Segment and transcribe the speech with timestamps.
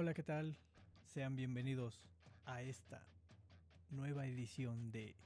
[0.00, 0.56] Hola, ¿qué tal?
[1.06, 2.00] Sean bienvenidos
[2.44, 3.02] a esta
[3.90, 5.16] nueva edición de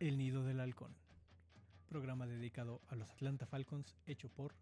[0.00, 0.94] El Nido del Halcón,
[1.88, 4.54] programa dedicado a los Atlanta Falcons hecho por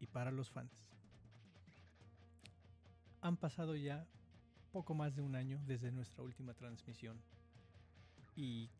[0.00, 0.72] y para los fans.
[3.20, 4.08] Han pasado ya
[4.72, 7.22] poco más de un año desde nuestra última transmisión
[8.34, 8.70] y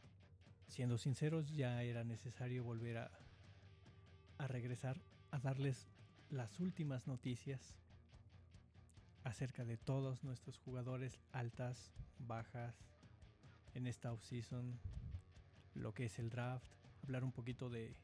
[0.66, 3.12] siendo sinceros ya era necesario volver a,
[4.38, 5.00] a regresar
[5.30, 5.86] a darles
[6.30, 7.76] las últimas noticias
[9.24, 12.74] acerca de todos nuestros jugadores altas, bajas
[13.74, 14.78] en esta offseason,
[15.74, 16.66] lo que es el draft,
[17.02, 17.94] hablar un poquito de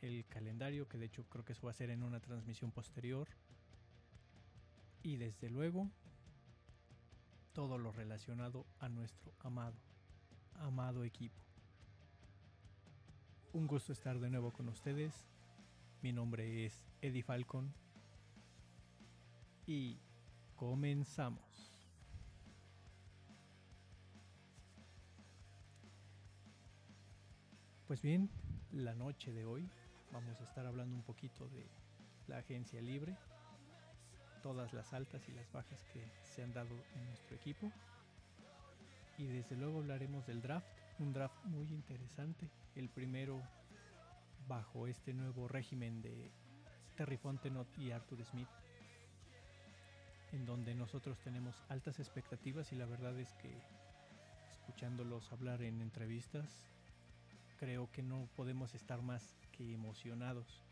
[0.00, 3.28] el calendario, que de hecho creo que eso va a ser en una transmisión posterior.
[5.02, 5.90] Y desde luego
[7.52, 9.76] todo lo relacionado a nuestro amado,
[10.54, 11.42] amado equipo.
[13.52, 15.26] Un gusto estar de nuevo con ustedes.
[16.02, 17.74] Mi nombre es Eddie Falcon.
[19.66, 19.98] Y
[20.60, 21.72] Comenzamos.
[27.86, 28.28] Pues bien,
[28.70, 29.66] la noche de hoy
[30.12, 31.66] vamos a estar hablando un poquito de
[32.28, 33.16] la agencia libre,
[34.42, 37.72] todas las altas y las bajas que se han dado en nuestro equipo.
[39.16, 43.40] Y desde luego hablaremos del draft, un draft muy interesante, el primero
[44.46, 46.30] bajo este nuevo régimen de
[46.96, 48.59] Terry Fontenot y Arthur Smith
[50.32, 53.50] en donde nosotros tenemos altas expectativas y la verdad es que
[54.52, 56.48] escuchándolos hablar en entrevistas,
[57.58, 60.62] creo que no podemos estar más que emocionados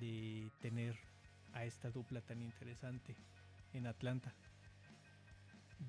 [0.00, 0.96] de tener
[1.52, 3.16] a esta dupla tan interesante
[3.72, 4.32] en Atlanta.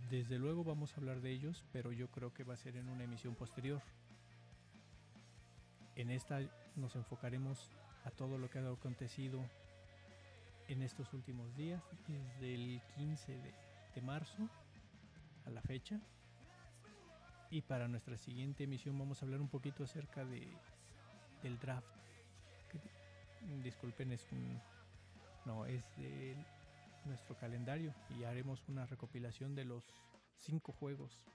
[0.10, 2.88] Desde luego vamos a hablar de ellos, pero yo creo que va a ser en
[2.88, 3.82] una emisión posterior.
[5.96, 6.40] En esta
[6.76, 7.70] nos enfocaremos
[8.06, 9.44] a todo lo que ha acontecido
[10.72, 13.38] en estos últimos días, desde el 15
[13.94, 14.50] de, marzo
[15.46, 16.00] a la fecha.
[17.50, 20.48] Y para nuestra siguiente emisión vamos a hablar un poquito acerca de
[21.44, 21.88] del draft.
[23.64, 24.62] disculpen, es un
[25.46, 26.38] no, es de
[27.04, 29.84] nuestro calendario y haremos una recopilación de los
[30.38, 31.26] cinco juegos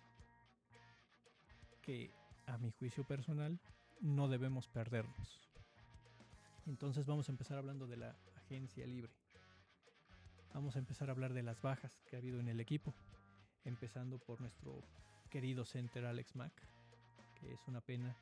[1.83, 2.11] que
[2.47, 3.61] a mi juicio personal
[4.01, 5.47] no debemos perdernos.
[6.67, 9.26] Entonces vamos a empezar hablando de la agencia libre.
[10.57, 12.95] Vamos a empezar a hablar de las bajas que ha habido en el equipo,
[13.67, 14.83] empezando por nuestro
[15.29, 16.63] querido center Alex Mack,
[17.39, 18.17] que es una pena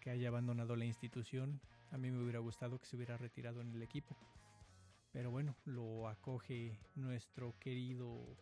[0.00, 1.60] que haya abandonado la institución.
[1.90, 4.16] A mí me hubiera gustado que se hubiera retirado en el equipo.
[5.12, 8.34] Pero bueno, lo acoge nuestro querido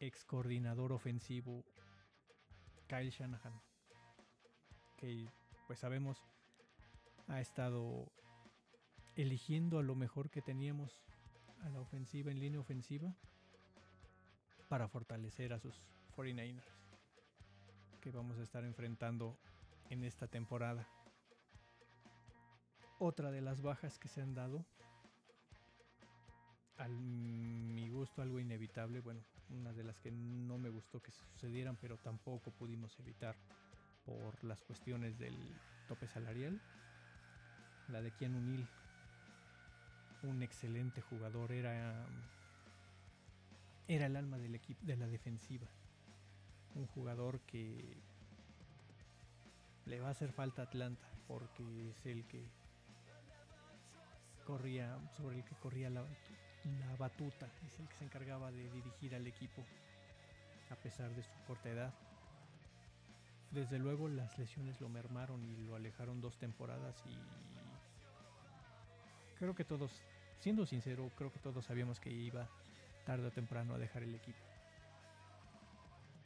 [0.00, 1.66] ex coordinador ofensivo
[2.86, 3.60] Kyle Shanahan,
[4.96, 5.28] que
[5.66, 6.16] pues sabemos
[7.28, 8.10] ha estado
[9.16, 11.04] eligiendo a lo mejor que teníamos
[11.64, 13.14] a la ofensiva, en línea ofensiva,
[14.68, 15.80] para fortalecer a sus
[16.16, 16.62] 49ers
[18.00, 19.36] que vamos a estar enfrentando
[19.90, 20.88] en esta temporada.
[22.98, 24.64] Otra de las bajas que se han dado,
[26.78, 31.76] a mi gusto algo inevitable, bueno, una de las que no me gustó que sucedieran,
[31.76, 33.36] pero tampoco pudimos evitar
[34.04, 35.36] por las cuestiones del
[35.88, 36.60] tope salarial,
[37.88, 38.68] la de Keanu Neal
[40.22, 42.06] un excelente jugador, era,
[43.88, 45.66] era el alma del equipo, de la defensiva.
[46.74, 47.96] Un jugador que
[49.86, 52.48] le va a hacer falta a Atlanta porque es el que
[54.44, 59.14] corría, sobre el que corría la, la batuta, es el que se encargaba de dirigir
[59.14, 59.64] al equipo
[60.70, 61.94] a pesar de su corta edad.
[63.50, 67.65] Desde luego las lesiones lo mermaron y lo alejaron dos temporadas y
[69.38, 70.02] creo que todos,
[70.40, 72.48] siendo sincero, creo que todos sabíamos que iba
[73.04, 74.38] tarde o temprano a dejar el equipo.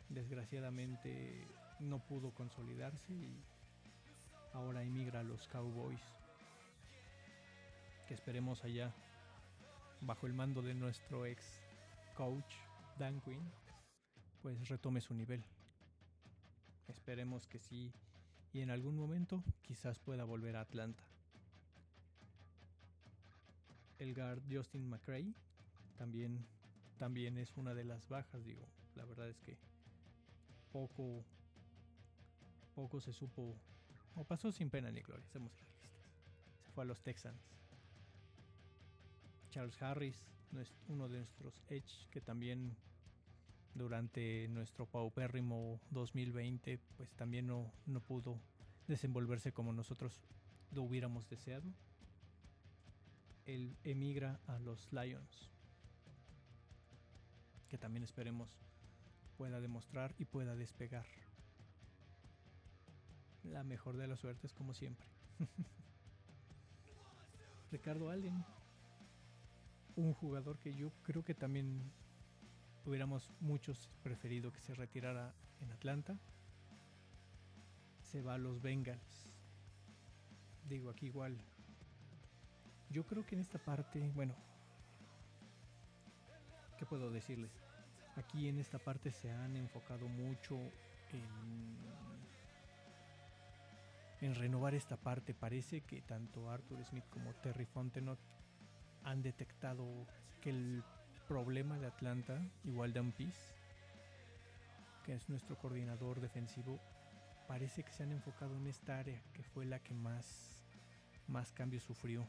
[0.09, 1.47] Desgraciadamente
[1.79, 3.45] no pudo consolidarse y
[4.55, 6.03] ahora emigra a los Cowboys.
[8.09, 8.93] Que esperemos allá,
[10.01, 11.61] bajo el mando de nuestro ex
[12.17, 12.55] coach
[12.99, 13.51] Dan Quinn,
[14.43, 15.45] pues retome su nivel.
[16.89, 17.93] Esperemos que sí
[18.53, 21.10] y en algún momento quizás pueda volver a Atlanta
[24.01, 25.35] el guard Justin McRae
[25.97, 26.47] también,
[26.99, 28.67] también es una de las bajas, digo.
[28.97, 29.59] La verdad es que
[30.73, 31.25] poco,
[32.75, 33.55] poco se supo,
[34.15, 36.01] o pasó sin pena ni gloria, seamos realistas.
[36.65, 37.41] Se fue a los Texans.
[39.51, 40.17] Charles Harris,
[40.89, 42.77] uno de nuestros Edge, que también
[43.75, 48.41] durante nuestro paupérrimo 2020, pues también no, no pudo
[48.89, 50.19] desenvolverse como nosotros
[50.73, 51.71] lo hubiéramos deseado
[53.47, 55.51] él emigra a los Lions.
[57.69, 58.59] que también esperemos
[59.37, 61.07] pueda demostrar y pueda despegar.
[63.45, 65.09] La mejor de las suertes como siempre.
[67.71, 68.45] Ricardo Allen,
[69.97, 71.91] un jugador que yo creo que también
[72.85, 76.19] hubiéramos muchos preferido que se retirara en Atlanta.
[78.03, 79.33] Se va a los Bengals.
[80.69, 81.41] Digo, aquí igual.
[82.91, 84.35] Yo creo que en esta parte, bueno,
[86.77, 87.53] ¿qué puedo decirles?
[88.17, 90.57] Aquí en esta parte se han enfocado mucho
[91.13, 91.77] en,
[94.21, 95.35] en renovar esta parte.
[95.35, 98.19] Parece que tanto Arthur Smith como Terry Fontenot
[99.05, 99.87] han detectado
[100.41, 100.83] que el
[101.29, 103.55] problema de Atlanta, igual Dan Peace,
[105.05, 106.81] que es nuestro coordinador defensivo,
[107.47, 110.65] parece que se han enfocado en esta área, que fue la que más,
[111.29, 112.27] más cambios sufrió.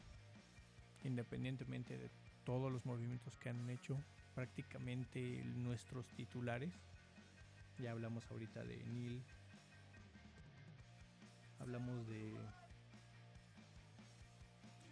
[1.04, 2.10] Independientemente de
[2.44, 3.96] todos los movimientos que han hecho,
[4.34, 6.72] prácticamente nuestros titulares,
[7.78, 9.22] ya hablamos ahorita de Neil,
[11.58, 12.34] hablamos de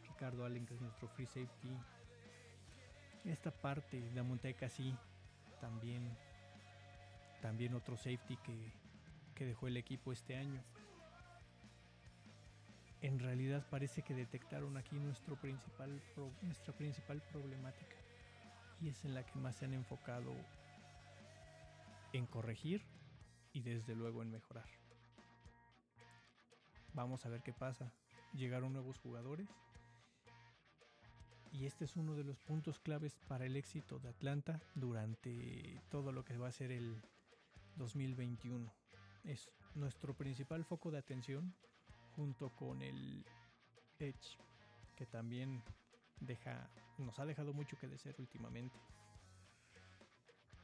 [0.08, 1.70] Ricardo Allen, que es nuestro free safety.
[3.24, 4.94] Esta parte la montaña sí,
[5.60, 6.16] también,
[7.40, 8.72] también otro safety que,
[9.34, 10.62] que dejó el equipo este año.
[13.02, 16.02] En realidad parece que detectaron aquí nuestro principal
[16.42, 17.96] nuestra principal problemática
[18.80, 20.34] y es en la que más se han enfocado
[22.12, 22.82] en corregir
[23.52, 24.68] y desde luego en mejorar.
[26.92, 27.92] Vamos a ver qué pasa.
[28.34, 29.48] Llegaron nuevos jugadores
[31.52, 36.12] y este es uno de los puntos claves para el éxito de Atlanta durante todo
[36.12, 37.02] lo que va a ser el
[37.76, 38.72] 2021.
[39.24, 41.54] Es nuestro principal foco de atención
[42.16, 43.24] junto con el
[43.98, 44.38] Edge,
[44.96, 45.62] que también
[46.20, 48.78] deja, nos ha dejado mucho que desear últimamente.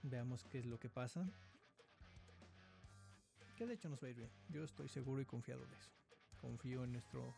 [0.02, 1.28] Veamos qué es lo que pasa.
[3.56, 4.30] Que de hecho nos va a ir bien.
[4.50, 5.90] Yo estoy seguro y confiado de eso.
[6.40, 7.34] Confío en nuestro,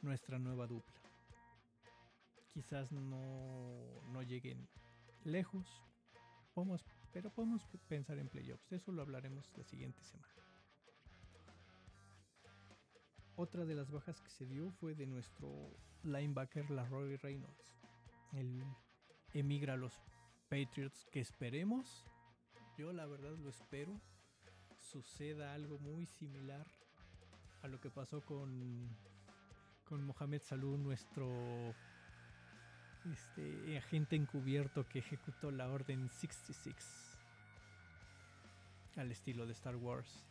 [0.00, 1.02] nuestra nueva dupla
[2.52, 4.68] quizás no, lleguen
[5.24, 5.82] lejos,
[7.12, 8.68] pero podemos pensar en playoffs.
[8.68, 10.32] De eso lo hablaremos la siguiente semana.
[13.36, 15.48] Otra de las bajas que se dio fue de nuestro
[16.02, 17.78] linebacker Larry Reynolds.
[18.32, 18.62] Él
[19.32, 20.02] emigra a los
[20.48, 22.06] Patriots que esperemos.
[22.76, 23.98] Yo la verdad lo espero.
[24.76, 26.66] Suceda algo muy similar
[27.62, 28.88] a lo que pasó con,
[29.84, 31.74] con Mohamed Salud, nuestro
[33.10, 37.18] este agente encubierto que ejecutó la Orden 66
[38.96, 40.24] al estilo de Star Wars.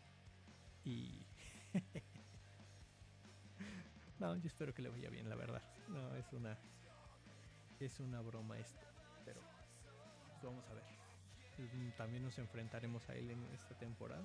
[0.83, 1.25] Y
[4.21, 5.63] no, yo espero que le vaya bien, la verdad.
[5.87, 6.55] No, es una
[7.79, 8.85] es una broma esto,
[9.25, 9.41] pero
[10.43, 10.83] vamos a ver.
[11.97, 14.23] También nos enfrentaremos a él en esta temporada.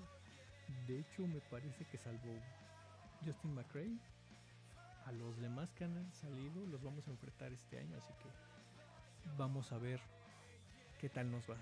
[0.87, 2.39] De hecho, me parece que salvo
[3.25, 3.97] Justin McRae
[5.07, 9.73] a los demás que han salido los vamos a enfrentar este año, así que vamos
[9.73, 10.01] a ver
[11.01, 11.57] qué tal nos va.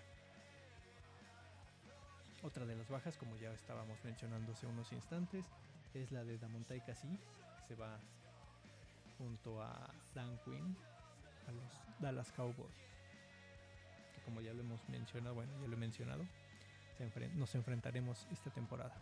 [2.43, 5.47] Otra de las bajas, como ya estábamos mencionando hace unos instantes,
[5.95, 7.99] es la de Damontai que se va
[9.25, 10.76] junto a Dan Quinn
[11.49, 12.76] a los Dallas Cowboys.
[14.15, 16.27] Que como ya lo hemos mencionado, bueno, ya lo he mencionado,
[17.37, 18.94] nos enfrentaremos esta temporada.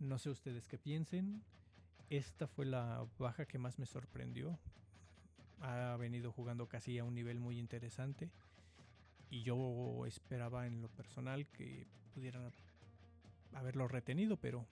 [0.00, 1.42] No sé ustedes qué piensen,
[2.08, 4.58] esta fue la baja que más me sorprendió.
[5.60, 8.30] Ha venido jugando casi a un nivel muy interesante.
[9.30, 12.50] Y yo esperaba en lo personal que pudieran
[13.52, 14.66] haberlo retenido, pero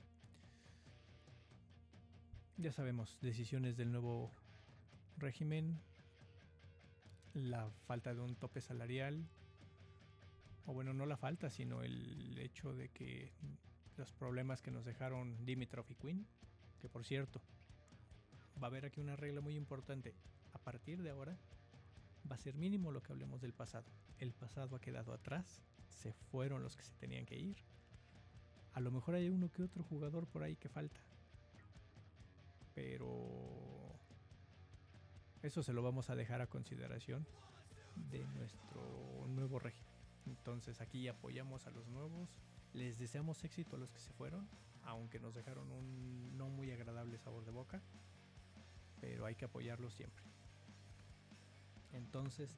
[2.58, 4.30] ya sabemos, decisiones del nuevo
[5.18, 5.78] régimen,
[7.34, 9.26] la falta de un tope salarial,
[10.66, 13.30] o bueno, no la falta, sino el hecho de que
[13.96, 16.26] los problemas que nos dejaron Dimitrov y Quinn
[16.80, 17.40] que por cierto,
[18.62, 20.14] va a haber aquí una regla muy importante.
[20.52, 21.36] A partir de ahora,
[22.30, 23.86] va a ser mínimo lo que hablemos del pasado.
[24.18, 27.56] El pasado ha quedado atrás, se fueron los que se tenían que ir.
[28.72, 31.00] A lo mejor hay uno que otro jugador por ahí que falta.
[32.76, 33.99] Pero
[35.42, 37.26] eso se lo vamos a dejar a consideración
[38.11, 39.92] de nuestro nuevo régimen.
[40.26, 42.28] Entonces aquí apoyamos a los nuevos,
[42.73, 44.49] les deseamos éxito a los que se fueron
[44.87, 47.83] aunque nos dejaron un no muy agradable sabor de boca,
[49.00, 50.25] pero hay que apoyarlos siempre.
[51.92, 52.56] Entonces,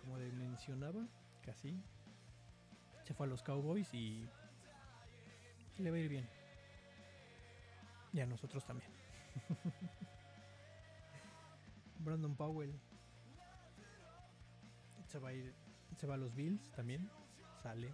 [0.00, 1.06] como les mencionaba,
[1.42, 1.80] casi
[3.04, 4.28] se fue a los Cowboys y
[5.78, 6.28] le va a ir bien.
[8.14, 8.90] Y a nosotros también.
[11.98, 12.72] Brandon Powell
[15.08, 15.52] se va a ir
[15.96, 17.10] Se va a los Bills también.
[17.60, 17.92] Sale.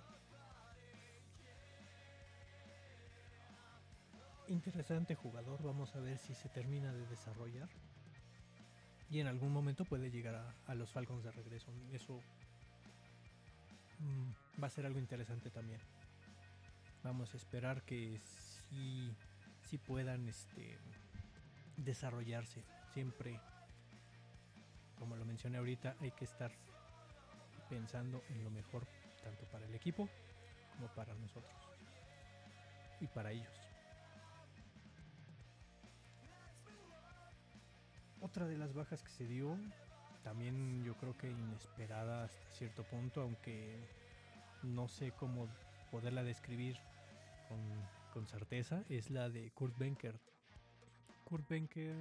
[4.48, 5.62] Interesante jugador.
[5.62, 7.68] Vamos a ver si se termina de desarrollar.
[9.08, 11.72] Y en algún momento puede llegar a, los Falcons de regreso.
[11.92, 12.20] Eso
[13.98, 15.80] mm, va a ser algo interesante también.
[17.02, 19.14] Vamos a esperar que sí,
[19.70, 20.76] sí puedan este,
[21.76, 22.64] desarrollarse.
[22.92, 23.40] Siempre,
[24.98, 26.50] como lo mencioné ahorita, hay que estar
[27.68, 28.84] pensando en lo mejor
[29.22, 30.08] tanto para el equipo
[30.72, 31.54] como para nosotros
[33.00, 33.68] y para ellos.
[38.20, 39.56] Otra de las bajas que se dio,
[40.24, 43.78] también yo creo que inesperada hasta cierto punto, aunque
[44.64, 45.48] no sé cómo
[45.92, 46.76] poderla describir
[47.48, 47.60] con,
[48.10, 50.20] con certeza, es la de Kurt Benker.
[51.24, 51.96] Kurt Benker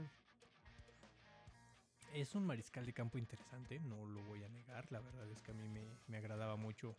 [2.14, 4.92] es un mariscal de campo interesante, no lo voy a negar.
[4.92, 6.96] La verdad es que a mí me, me agradaba mucho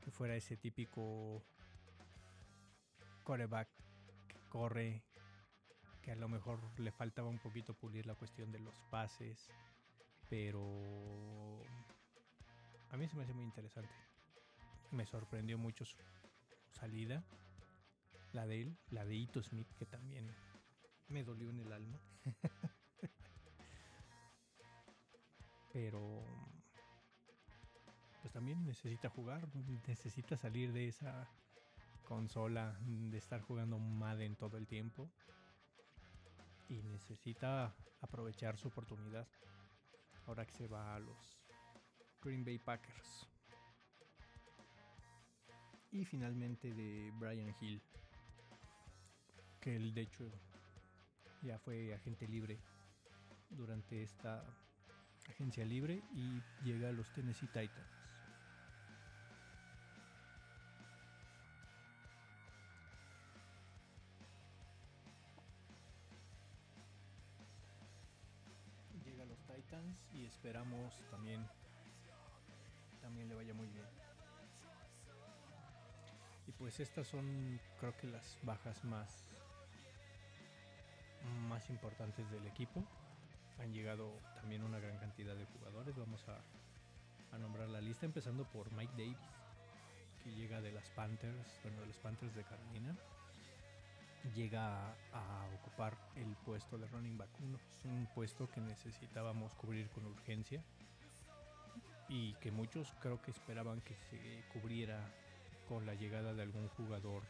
[0.00, 1.42] que fuera ese típico
[3.22, 3.68] coreback
[4.26, 5.02] que corre,
[6.02, 9.48] que a lo mejor le faltaba un poquito pulir la cuestión de los pases,
[10.28, 11.62] pero
[12.90, 13.94] a mí se me hace muy interesante.
[14.90, 15.96] Me sorprendió mucho su
[16.72, 17.24] salida,
[18.32, 20.30] la de él, la de Ito Smith, que también
[21.08, 21.98] me dolió en el alma.
[25.72, 26.22] pero
[28.20, 29.48] pues también necesita jugar,
[29.88, 31.28] necesita salir de esa
[32.04, 35.10] consola, de estar jugando Madden todo el tiempo
[36.68, 39.26] y necesita aprovechar su oportunidad
[40.26, 41.38] ahora que se va a los
[42.22, 43.26] Green Bay Packers.
[45.90, 47.82] Y finalmente de Brian Hill,
[49.62, 50.28] que él de hecho
[51.40, 52.58] ya fue agente libre
[53.48, 54.44] durante esta
[55.28, 57.70] agencia libre y llega a los Tennessee Titans.
[69.04, 71.46] Llega a los Titans y esperamos también
[73.00, 73.86] también le vaya muy bien.
[76.48, 79.24] Y pues estas son creo que las bajas más
[81.48, 82.84] más importantes del equipo
[83.58, 85.96] han llegado también una gran cantidad de jugadores.
[85.96, 89.18] Vamos a, a, nombrar la lista, empezando por Mike Davis,
[90.22, 92.96] que llega de las Panthers, bueno, de los Panthers de Carolina.
[94.34, 100.06] Llega a, ocupar el puesto de running back 1, un puesto que necesitábamos cubrir con
[100.06, 100.62] urgencia
[102.08, 105.10] y que muchos creo que esperaban que se cubriera
[105.68, 107.22] con la llegada de algún jugador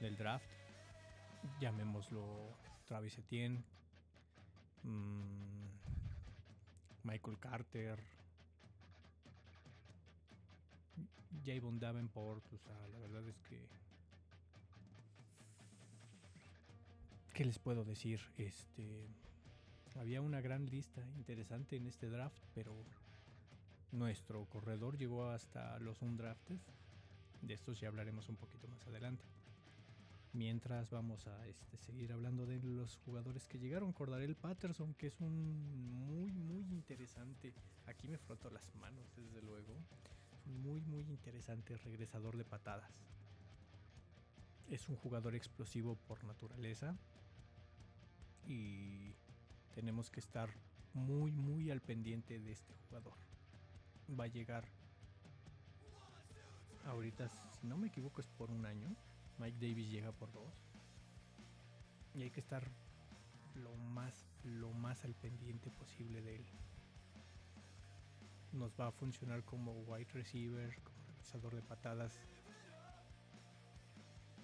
[0.00, 0.46] del draft,
[1.60, 2.22] llamémoslo
[2.86, 3.62] Travis Etienne,
[4.82, 5.68] mmm,
[7.04, 7.98] Michael Carter,
[11.44, 13.60] Javon Davenport, o sea, la verdad es que
[17.34, 18.20] ¿qué les puedo decir?
[18.38, 19.08] Este
[19.98, 22.74] había una gran lista interesante en este draft, pero
[23.92, 26.58] nuestro corredor llegó hasta los undrafted.
[27.42, 29.24] De estos ya hablaremos un poquito más adelante.
[30.34, 33.92] Mientras vamos a este, seguir hablando de los jugadores que llegaron.
[33.92, 37.54] Cordarel Patterson, que es un muy, muy interesante.
[37.86, 39.76] Aquí me froto las manos, desde luego.
[40.46, 42.90] Un muy, muy interesante regresador de patadas.
[44.68, 46.96] Es un jugador explosivo por naturaleza.
[48.48, 49.14] Y
[49.72, 50.50] tenemos que estar
[50.94, 53.14] muy, muy al pendiente de este jugador.
[54.18, 54.64] Va a llegar.
[56.86, 58.96] Ahorita, si no me equivoco, es por un año
[59.38, 60.52] Mike Davis llega por dos.
[62.14, 62.70] Y hay que estar
[63.54, 66.44] lo más, lo más al pendiente posible de él.
[68.52, 72.20] Nos va a funcionar como wide receiver, como lanzador de patadas.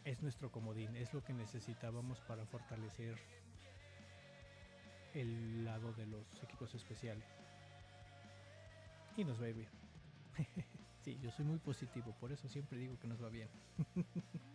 [0.05, 3.17] Es nuestro comodín, es lo que necesitábamos para fortalecer
[5.15, 7.25] el lado de los equipos especiales.
[9.17, 9.69] Y nos va a ir bien.
[11.05, 13.49] sí, yo soy muy positivo, por eso siempre digo que nos va bien.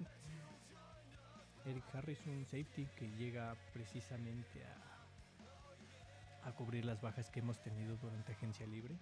[1.66, 4.64] Eric Harris, un safety que llega precisamente
[6.44, 8.96] a, a cubrir las bajas que hemos tenido durante agencia libre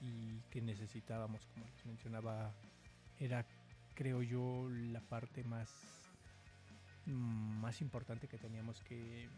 [0.00, 2.54] y que necesitábamos, como les mencionaba,
[3.18, 3.44] era
[3.94, 5.70] creo yo la parte más
[7.06, 9.28] más importante que teníamos que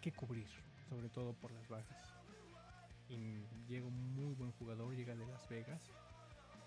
[0.00, 0.46] que cubrir,
[0.88, 2.14] sobre todo por las bajas.
[3.08, 5.82] Y llega un muy buen jugador, llega de Las Vegas,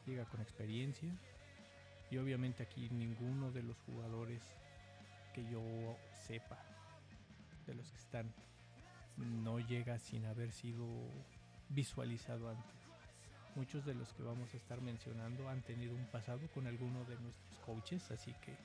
[0.05, 1.09] llega con experiencia,
[2.13, 4.39] y obviamente aquí ninguno de los jugadores
[5.33, 6.59] que yo sepa,
[7.65, 8.31] de los que están,
[9.17, 10.85] no llega sin haber sido
[11.69, 12.75] visualizado antes.
[13.55, 17.17] Muchos de los que vamos a estar mencionando han tenido un pasado con alguno de
[17.17, 18.55] nuestros coaches, así que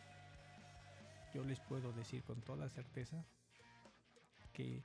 [1.32, 3.24] yo les puedo decir con toda certeza
[4.52, 4.82] que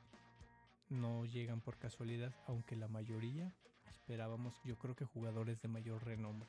[0.87, 3.51] no llegan por casualidad, aunque la mayoría
[3.89, 6.47] esperábamos, yo creo que jugadores de mayor renombre,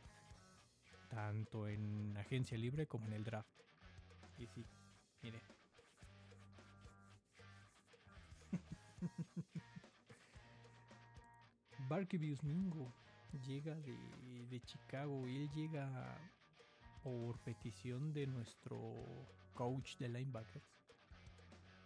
[1.15, 3.49] tanto en agencia libre como en el draft.
[4.39, 4.67] Y sí,
[5.23, 5.41] mire.
[11.89, 12.93] Barkevius Mingo
[13.47, 13.97] llega de,
[14.51, 16.19] de Chicago y él llega
[17.03, 19.05] por petición de nuestro
[19.55, 20.67] coach de linebackers.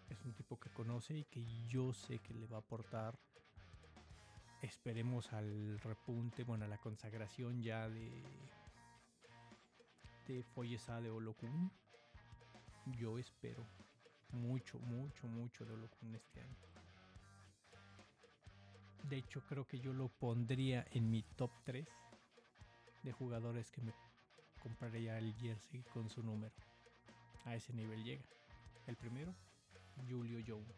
[0.09, 3.19] Es un tipo que conoce y que yo sé que le va a aportar.
[4.63, 8.25] Esperemos al repunte, bueno, a la consagración ya de
[10.29, 11.71] de Foyesa de Olokun.
[12.99, 13.67] Yo espero
[14.33, 16.57] mucho, mucho, mucho de Olokun este año.
[19.09, 21.89] De hecho, creo que yo lo pondría en mi top 3
[23.03, 23.95] de jugadores que me
[24.63, 26.55] compraría el jersey con su número.
[27.47, 28.25] A ese nivel llega.
[28.87, 29.35] El primero,
[30.09, 30.77] Julio Jones.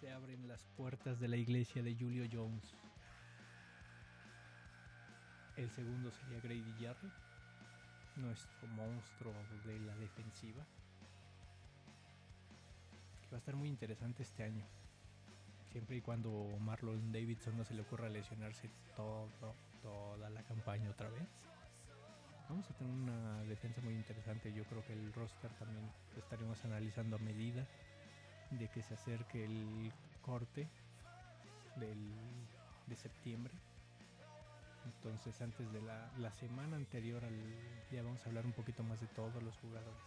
[0.00, 2.74] Se abren las puertas de la iglesia de Julio Jones.
[5.56, 7.12] El segundo sería Grady Jarrett,
[8.16, 9.34] nuestro monstruo
[9.66, 10.64] de la defensiva.
[13.30, 14.64] Va a estar muy interesante este año.
[15.70, 16.30] Siempre y cuando
[16.60, 19.28] Marlon Davidson no se le ocurra lesionarse todo,
[19.82, 21.28] toda la campaña otra vez.
[22.48, 24.52] Vamos a tener una defensa muy interesante.
[24.52, 27.66] Yo creo que el roster también lo estaremos analizando a medida
[28.50, 29.92] de que se acerque el
[30.22, 30.68] corte
[31.76, 32.12] del,
[32.86, 33.54] de septiembre.
[34.84, 37.38] Entonces antes de la, semana anterior al,
[37.90, 40.02] ya vamos a hablar un poquito más de todos los jugadores.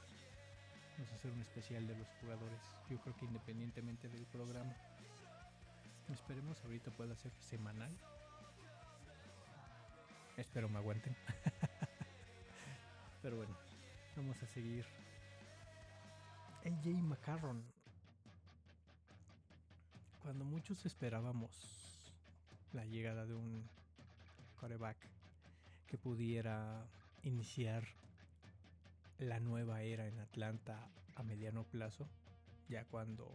[0.98, 2.62] Vamos a hacer un especial de los jugadores.
[2.90, 4.76] Yo creo que independientemente del programa.
[6.12, 7.92] Esperemos ahorita pueda ser semanal.
[10.38, 11.16] Espero me aguanten.
[13.22, 13.56] Pero bueno,
[14.16, 14.86] vamos a seguir.
[16.66, 17.64] AJ McCarron.
[20.22, 21.52] Cuando muchos esperábamos
[22.74, 23.70] la llegada de un
[24.66, 24.98] coreback
[25.86, 26.88] que pudiera
[27.22, 27.84] iniciar
[29.20, 32.10] la nueva era en Atlanta a mediano plazo,
[32.68, 33.32] ya cuando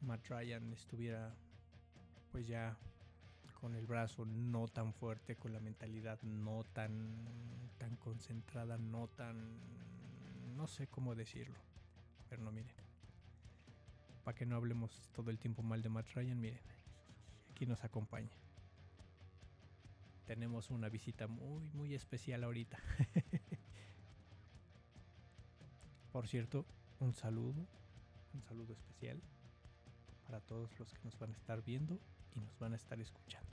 [0.00, 1.32] Matt Ryan estuviera
[2.32, 2.76] pues ya
[3.60, 7.28] con el brazo no tan fuerte, con la mentalidad no tan,
[7.78, 9.56] tan concentrada, no tan...
[10.56, 11.60] no sé cómo decirlo.
[12.28, 12.72] Pero no, miren.
[14.24, 16.60] Para que no hablemos todo el tiempo mal de Matt Ryan, miren.
[17.52, 18.30] Aquí nos acompaña.
[20.30, 22.78] Tenemos una visita muy, muy especial ahorita.
[26.12, 26.64] Por cierto,
[27.00, 27.66] un saludo,
[28.32, 29.20] un saludo especial
[30.26, 31.98] para todos los que nos van a estar viendo
[32.36, 33.50] y nos van a estar escuchando.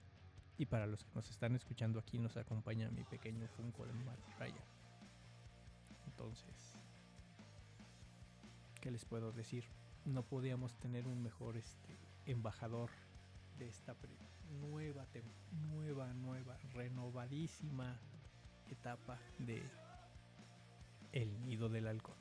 [0.60, 4.20] Y para los que nos están escuchando aquí nos acompaña mi pequeño Funko de Matt
[4.38, 4.54] Ryan.
[6.06, 6.78] Entonces,
[8.82, 9.64] ¿qué les puedo decir?
[10.06, 12.92] No podíamos tener un mejor este, embajador
[13.58, 13.96] de esta
[14.52, 15.06] nueva,
[15.70, 17.98] nueva, nueva, renovadísima
[18.70, 19.62] etapa de
[21.12, 22.16] El Nido del Halcón.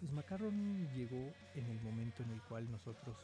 [0.00, 3.16] Pues Macaron llegó en el momento en el cual nosotros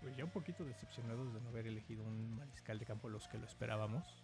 [0.00, 3.38] pues ya un poquito decepcionados de no haber elegido un mariscal de campo los que
[3.38, 4.22] lo esperábamos.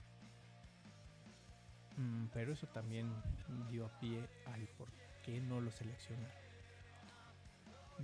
[1.97, 3.11] Mm, pero eso también
[3.71, 4.89] dio a pie al por
[5.25, 6.31] qué no lo seleccionaron.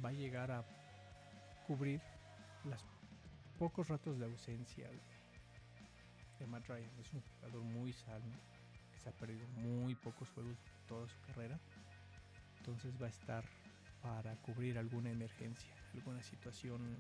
[0.05, 0.65] Va a llegar a
[1.67, 2.01] cubrir
[2.67, 2.85] los
[3.59, 4.89] pocos ratos de ausencia
[6.39, 6.91] de Matt Ryan.
[7.01, 8.25] Es un jugador muy sano,
[8.93, 11.59] que se ha perdido muy pocos juegos toda su carrera.
[12.59, 13.45] Entonces va a estar
[14.03, 16.97] para cubrir alguna emergencia, alguna situación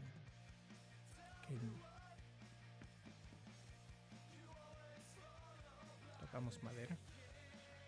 [6.18, 6.96] tocamos madera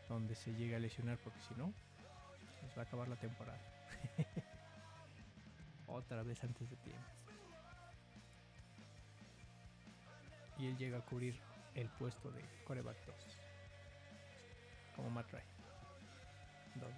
[0.08, 1.72] donde se llega a lesionar porque si no
[2.62, 3.58] nos va a acabar la temporada
[5.88, 7.17] otra vez antes de tiempo
[10.58, 11.40] y él llega a cubrir
[11.74, 13.38] el puesto de coreback 2
[14.96, 15.46] como Matt Ryan.
[16.74, 16.90] 2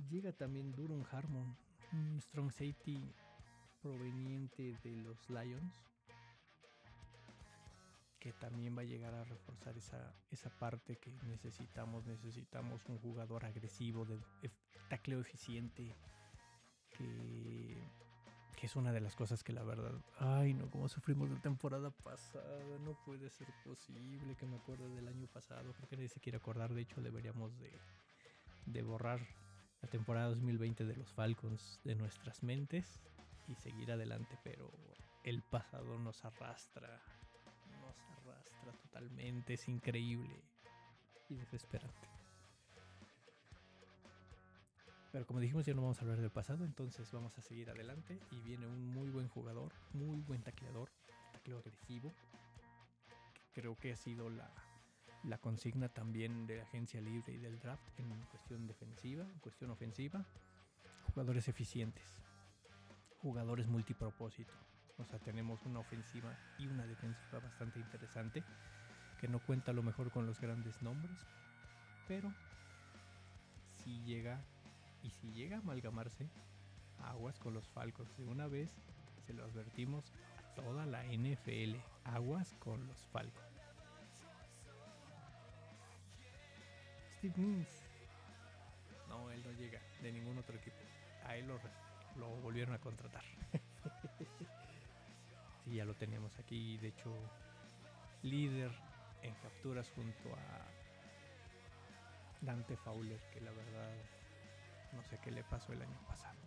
[0.10, 1.56] llega también Duron Harmon
[1.92, 3.00] un strong safety
[3.80, 5.88] proveniente de los Lions
[8.20, 12.04] que también va a llegar a reforzar esa, esa parte que necesitamos.
[12.04, 14.18] Necesitamos un jugador agresivo, de
[14.88, 15.94] tacleo eficiente,
[16.90, 17.76] que,
[18.58, 21.90] que, es una de las cosas que la verdad, ay no, como sufrimos la temporada
[21.90, 26.20] pasada, no puede ser posible que me acuerde del año pasado, creo que nadie se
[26.20, 27.72] quiere acordar, de hecho deberíamos de,
[28.66, 29.20] de borrar
[29.80, 33.00] la temporada 2020 de los Falcons de nuestras mentes
[33.46, 34.70] y seguir adelante, pero
[35.22, 37.00] el pasado nos arrastra,
[37.80, 40.42] nos arrastra totalmente, es increíble
[41.28, 42.17] y desesperante.
[45.10, 48.20] Pero como dijimos, ya no vamos a hablar del pasado, entonces vamos a seguir adelante.
[48.30, 50.90] Y viene un muy buen jugador, muy buen tacleador,
[51.32, 52.12] tacleo agresivo.
[53.54, 54.50] Creo que ha sido la,
[55.24, 59.70] la consigna también de la agencia libre y del draft en cuestión defensiva, en cuestión
[59.70, 60.26] ofensiva.
[61.14, 62.20] Jugadores eficientes,
[63.22, 64.54] jugadores multipropósito.
[64.98, 68.44] O sea, tenemos una ofensiva y una defensiva bastante interesante,
[69.16, 71.26] que no cuenta lo mejor con los grandes nombres,
[72.06, 72.32] pero
[73.72, 74.44] si llega
[75.02, 76.28] y si llega a amalgamarse,
[77.04, 78.16] aguas con los Falcons.
[78.16, 78.70] De una vez
[79.26, 81.76] se lo advertimos a toda la NFL.
[82.04, 83.44] Aguas con los Falcons.
[87.18, 87.84] Steve Means.
[89.08, 90.76] No, él no llega de ningún otro equipo.
[91.24, 91.58] A él lo,
[92.16, 93.24] lo volvieron a contratar.
[95.64, 96.78] sí, ya lo tenemos aquí.
[96.78, 97.12] De hecho,
[98.22, 98.70] líder
[99.22, 100.66] en capturas junto a
[102.40, 103.92] Dante Fowler, que la verdad
[104.92, 106.38] no sé qué le pasó el año pasado.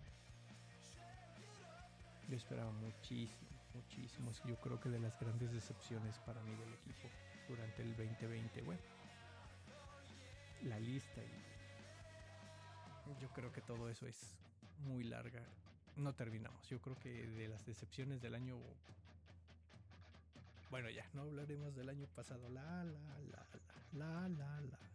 [2.28, 4.32] Yo esperaba muchísimo, muchísimo.
[4.46, 7.10] Yo creo que de las grandes decepciones para mí del equipo
[7.48, 8.62] durante el 2020.
[8.62, 8.82] Bueno,
[10.64, 11.52] la lista y
[13.20, 14.38] yo creo que todo eso es
[14.86, 15.42] muy larga.
[15.98, 16.68] No terminamos.
[16.70, 18.58] Yo creo que de las decepciones del año.
[20.70, 22.48] Bueno, ya, no hablaremos del año pasado.
[22.50, 23.46] La, la, la,
[23.94, 24.91] la, la, la, la.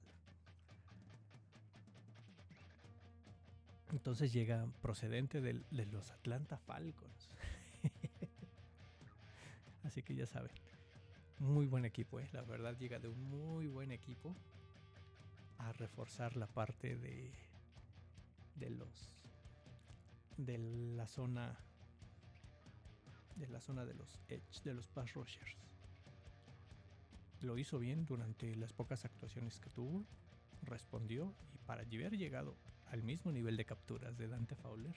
[3.97, 5.55] Entonces llega procedente de,
[5.87, 7.31] los Atlanta Falcons.
[9.85, 10.51] Así que ya saben,
[11.39, 12.29] muy buen equipo, ¿eh?
[12.35, 14.37] la verdad llega de un muy buen equipo
[15.57, 17.33] a reforzar la parte de,
[18.57, 19.11] de los
[20.37, 20.59] de
[20.95, 21.59] la zona
[23.37, 25.57] de la zona de los edge, de los pass rushers.
[27.41, 30.05] Lo hizo bien durante las pocas actuaciones que tuvo,
[30.65, 32.59] respondió y para haber llegado
[32.91, 34.95] al mismo nivel de capturas de Dante Fowler,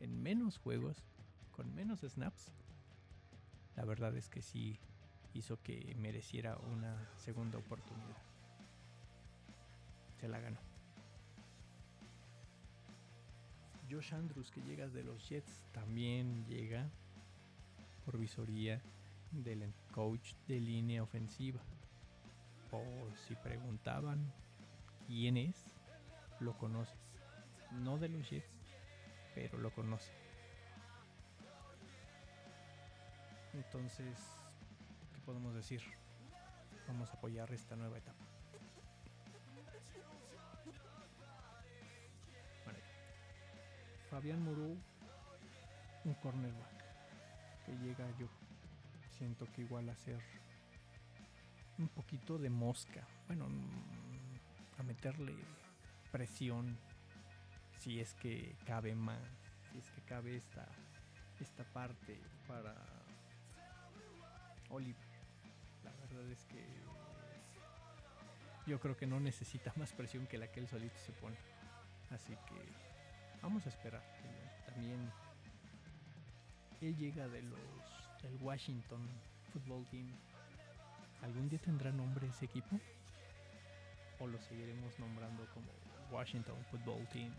[0.00, 1.04] en menos juegos,
[1.52, 2.52] con menos snaps,
[3.76, 4.78] la verdad es que sí
[5.34, 8.16] hizo que mereciera una segunda oportunidad.
[10.20, 10.58] Se la ganó.
[13.90, 16.88] Josh Andrews, que llega de los Jets, también llega
[18.04, 18.80] por visoría
[19.32, 21.60] del coach de línea ofensiva.
[22.70, 24.32] Por si preguntaban
[25.06, 25.56] quién es,
[26.40, 27.03] lo conoce
[27.82, 28.46] no de los Jets,
[29.34, 30.12] pero lo conoce.
[33.52, 34.18] Entonces,
[35.12, 35.82] ¿qué podemos decir?
[36.88, 38.24] Vamos a apoyar esta nueva etapa.
[42.64, 42.78] Bueno,
[44.10, 44.76] Fabián Murú,
[46.04, 46.84] un cornerback
[47.64, 48.28] que llega yo
[49.18, 50.20] siento que igual a ser
[51.78, 53.06] un poquito de mosca.
[53.26, 55.34] Bueno, mm, a meterle
[56.12, 56.76] presión
[57.84, 59.20] si es que cabe más,
[59.70, 60.66] si es que cabe esta,
[61.38, 62.18] esta parte
[62.48, 62.74] para
[64.70, 65.04] Oliver.
[65.84, 66.64] La verdad es que
[68.66, 71.36] yo creo que no necesita más presión que la que él solito se pone.
[72.10, 74.02] Así que vamos a esperar.
[74.64, 75.12] También
[76.80, 77.58] él llega de los
[78.22, 79.06] del Washington
[79.52, 80.10] Football Team.
[81.20, 82.80] ¿Algún día tendrá nombre ese equipo?
[84.20, 85.70] ¿O lo seguiremos nombrando como
[86.10, 87.30] Washington Football Team?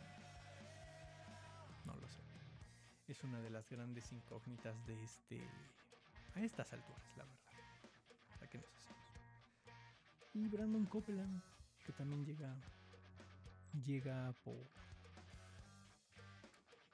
[1.85, 2.19] No lo sé.
[3.07, 5.47] Es una de las grandes incógnitas de este.
[6.33, 7.39] A estas alturas, la verdad.
[8.41, 9.05] ¿A qué nos hacemos?
[10.33, 11.41] Y Brandon Copeland,
[11.85, 12.55] que también llega.
[13.85, 14.67] Llega por.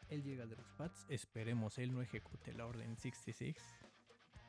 [0.10, 1.06] Él llega de los Pats.
[1.10, 3.56] Esperemos él no ejecute la orden 66.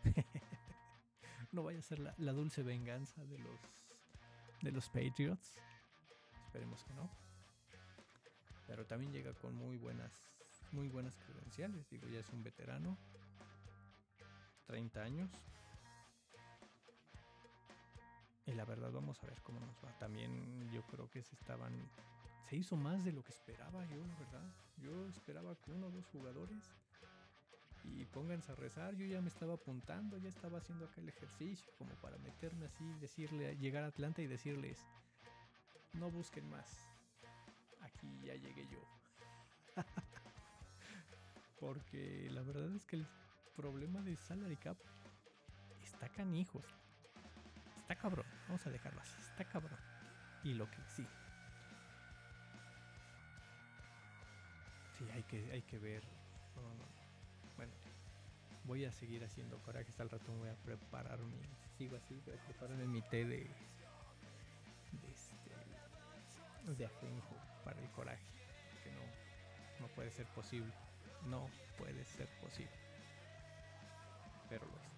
[1.52, 3.60] no vaya a ser la, la dulce venganza de los.
[4.62, 5.56] de los Patriots.
[6.46, 7.08] Esperemos que no.
[8.66, 10.31] Pero también llega con muy buenas
[10.72, 11.88] muy buenas credenciales.
[11.90, 12.96] Digo, ya es un veterano.
[14.66, 15.30] 30 años.
[18.46, 19.96] Y la verdad vamos a ver cómo nos va.
[19.98, 21.72] También yo creo que se estaban...
[22.48, 24.54] Se hizo más de lo que esperaba yo, la verdad.
[24.78, 26.74] Yo esperaba que uno o dos jugadores.
[27.84, 28.94] Y pónganse a rezar.
[28.94, 31.72] Yo ya me estaba apuntando, ya estaba haciendo acá el ejercicio.
[31.78, 34.78] Como para meterme así, decirle, llegar a Atlanta y decirles,
[35.94, 36.66] no busquen más.
[37.80, 38.80] Aquí ya llegué yo.
[41.62, 43.06] Porque la verdad es que el
[43.54, 44.76] problema de salary cap
[45.84, 46.64] está canijos.
[47.82, 48.26] Está cabrón.
[48.48, 49.14] Vamos a dejarlo así.
[49.20, 49.78] Está cabrón.
[50.42, 51.06] Y lo que sí.
[54.98, 56.02] Sí, hay que, hay que ver.
[56.56, 56.84] No, no, no.
[57.56, 57.72] Bueno,
[58.64, 59.88] voy a seguir haciendo coraje.
[59.88, 61.38] Hasta el rato me voy a preparar mi.
[61.78, 63.36] Sigo así, voy a prepararme mi té de.
[63.36, 66.74] de este.
[66.76, 68.26] de ajenjo para el coraje.
[68.82, 70.74] Que no, no puede ser posible.
[71.28, 72.72] No puede ser posible.
[74.48, 74.92] Pero lo es.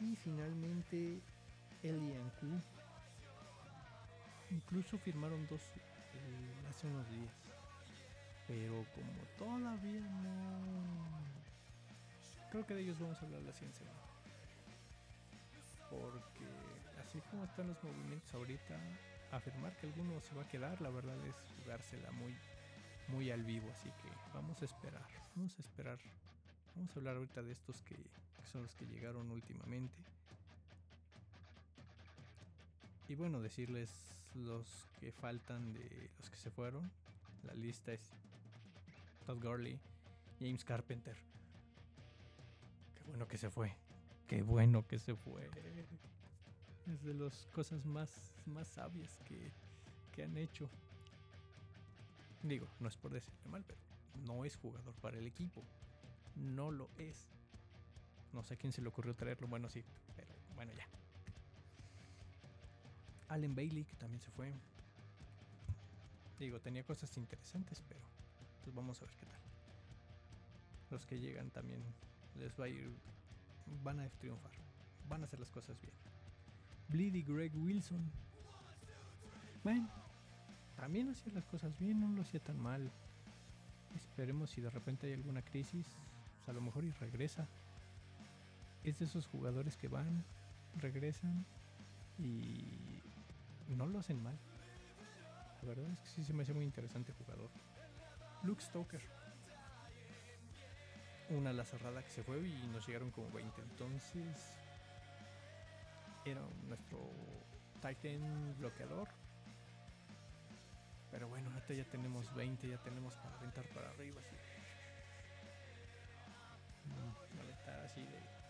[0.00, 1.20] Y finalmente,
[1.82, 2.46] Elian Q.
[4.50, 7.32] Incluso firmaron dos eh, hace unos días.
[8.48, 11.20] Pero como todavía no...
[12.50, 13.90] Creo que de ellos vamos a hablar la semana.
[15.88, 16.46] Porque
[17.00, 18.76] así como están los movimientos ahorita,
[19.32, 22.34] afirmar que alguno se va a quedar, la verdad es jugársela muy,
[23.10, 23.68] muy al vivo.
[23.72, 25.98] Así que vamos a esperar, vamos a esperar.
[26.76, 27.96] Vamos a hablar ahorita de estos que,
[28.50, 29.94] son los que llegaron últimamente.
[33.08, 33.90] Y bueno, decirles
[34.34, 36.90] los que faltan de los que se fueron.
[37.44, 38.00] La lista es
[39.26, 39.78] Todd Gurley,
[40.38, 41.16] James Carpenter.
[42.94, 43.74] Qué bueno que se fue.
[44.28, 45.50] Qué bueno que se fue.
[46.86, 49.50] Es de las cosas más, más sabias que,
[50.12, 50.70] que han hecho.
[52.42, 53.80] Digo, no es por decirle mal, pero
[54.24, 55.62] no es jugador para el equipo.
[56.36, 57.28] No lo es.
[58.32, 59.48] No sé quién se le ocurrió traerlo.
[59.48, 59.84] Bueno, sí,
[60.16, 60.86] pero bueno, ya.
[63.28, 64.52] Allen Bailey, que también se fue.
[66.38, 68.00] Digo, tenía cosas interesantes, pero
[68.64, 69.40] pues vamos a ver qué tal.
[70.90, 71.84] Los que llegan también
[72.36, 72.90] les va a ir,
[73.82, 74.52] van a triunfar,
[75.08, 75.92] van a hacer las cosas bien.
[76.88, 78.10] Bleedy Greg Wilson.
[79.62, 79.88] Bueno,
[80.80, 82.90] también hacía las cosas bien, no lo hacía tan mal.
[83.94, 85.86] Esperemos si de repente hay alguna crisis,
[86.36, 87.46] pues a lo mejor y regresa.
[88.82, 90.24] Es de esos jugadores que van,
[90.78, 91.44] regresan
[92.18, 93.02] y
[93.68, 94.38] no lo hacen mal.
[95.62, 97.50] La verdad es que sí se me hace muy interesante jugador.
[98.42, 99.02] Luke Stoker.
[101.28, 103.60] Una la cerrada que se fue y nos llegaron como 20.
[103.60, 104.56] Entonces
[106.24, 106.98] era nuestro
[107.82, 109.08] Titan bloqueador.
[111.10, 114.20] Pero bueno, ahorita ya tenemos 20, ya tenemos para aventar para arriba.
[114.20, 114.36] Así.
[116.86, 118.40] Mm, aventar así de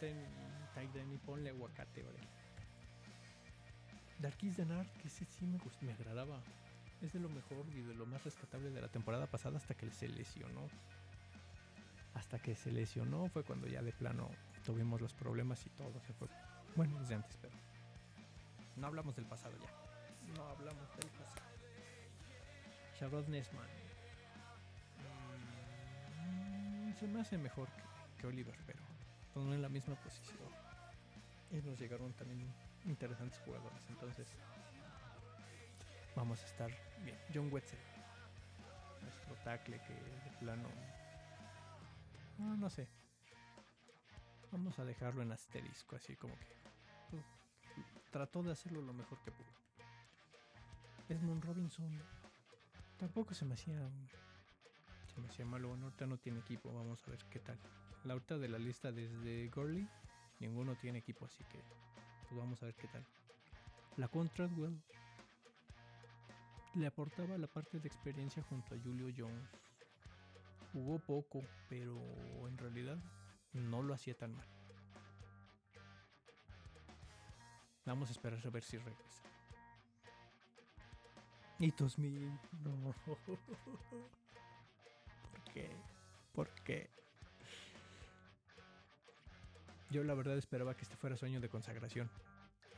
[0.00, 2.18] ten y ponle aguacate, ¿vale?
[4.18, 6.40] Darkis Denar, que ese sí me, me agradaba.
[7.02, 9.90] Es de lo mejor y de lo más rescatable de la temporada pasada hasta que
[9.90, 10.68] se lesionó.
[12.14, 14.30] Hasta que se lesionó fue cuando ya de plano
[14.64, 16.28] tuvimos los problemas y todo se fue.
[16.76, 17.54] Bueno, desde antes, pero
[18.76, 20.34] no hablamos del pasado ya.
[20.34, 21.53] No hablamos del pasado.
[23.04, 23.68] Charlotte Nesman.
[26.22, 27.68] Mm, se me hace mejor
[28.18, 28.80] que, Oliver, pero
[29.34, 30.48] no en la misma posición.
[31.50, 32.50] Y nos llegaron también
[32.86, 33.82] interesantes jugadores.
[33.90, 34.26] Entonces,
[36.16, 36.70] vamos a estar
[37.04, 37.18] bien.
[37.34, 37.78] John Wetzel,
[39.02, 40.70] nuestro tackle que de plano.
[42.38, 42.88] No, no sé.
[44.50, 46.56] Vamos a dejarlo en asterisco, así como que.
[47.10, 47.22] pues,
[48.10, 49.52] trató de hacerlo lo mejor que pudo.
[51.10, 52.13] Edmund Robinson
[52.98, 53.88] tampoco se me hacía.
[55.14, 55.68] Se me hacía malo.
[55.68, 56.72] Bueno, ahorita no tiene equipo.
[56.72, 57.58] Vamos a ver qué tal.
[58.04, 59.88] La ahorita de la lista desde Gurley,
[60.40, 61.58] ninguno tiene equipo, así que
[62.28, 63.04] pues vamos a ver qué tal.
[63.96, 64.78] La Contratwell
[66.74, 69.48] le aportaba la parte de experiencia junto a Julio Jones.
[70.72, 71.96] Jugó poco, pero
[72.48, 72.98] en realidad
[73.52, 74.48] no lo hacía tan mal.
[77.86, 79.22] Vamos a esperar a ver si regresa.
[81.64, 82.28] Y Smith,
[82.62, 82.94] no.
[85.30, 85.70] ¿Por qué?
[86.34, 86.90] ¿Por qué?
[89.88, 92.10] Yo la verdad esperaba que este fuera sueño de consagración.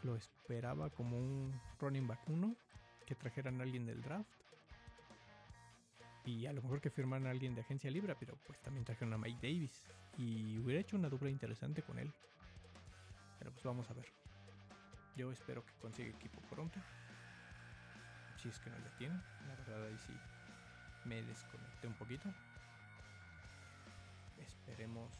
[0.04, 2.54] Lo esperaba como un running back uno,
[3.06, 4.30] que trajeran a alguien del draft.
[6.24, 9.12] Y a lo mejor que firmaran a alguien de agencia libre, pero pues también trajeron
[9.14, 9.82] a Mike Davis.
[10.16, 12.12] Y hubiera hecho una dupla interesante con él.
[13.40, 14.06] Pero pues vamos a ver.
[15.16, 16.78] Yo espero que consiga equipo pronto.
[18.46, 19.20] Si es que no lo tiene.
[19.48, 20.12] La verdad ahí sí
[21.04, 22.32] me desconecté un poquito.
[24.38, 25.10] Esperemos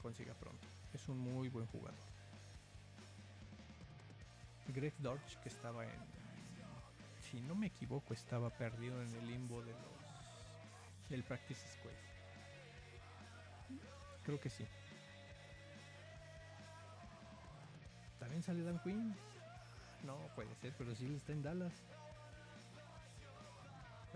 [0.00, 0.64] consiga pronto.
[0.94, 1.98] Es un muy buen jugador.
[4.68, 5.90] Greg Dortch, que estaba en.
[7.18, 11.08] Si no me equivoco, estaba perdido en el limbo de los.
[11.10, 11.94] del Practice Squad.
[14.24, 14.64] Creo que sí.
[18.20, 19.16] También sale Dan Quinn.
[20.04, 21.82] No puede ser, pero sí está en Dallas.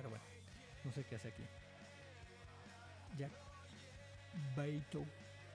[0.01, 0.25] Pero bueno,
[0.83, 1.43] no sé qué hace aquí.
[3.19, 3.33] Jack
[4.57, 5.05] Beito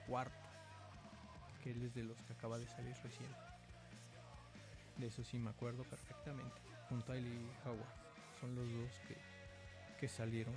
[0.06, 0.36] cuarto.
[1.64, 3.28] Que él es de los que acaba de salir recién.
[4.98, 6.60] De eso sí me acuerdo perfectamente.
[6.88, 8.06] Junto a Eli Howard.
[8.40, 9.16] Son los dos que
[9.98, 10.54] que salieron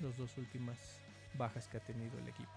[0.00, 1.02] las dos últimas
[1.34, 2.52] bajas que ha tenido el equipo.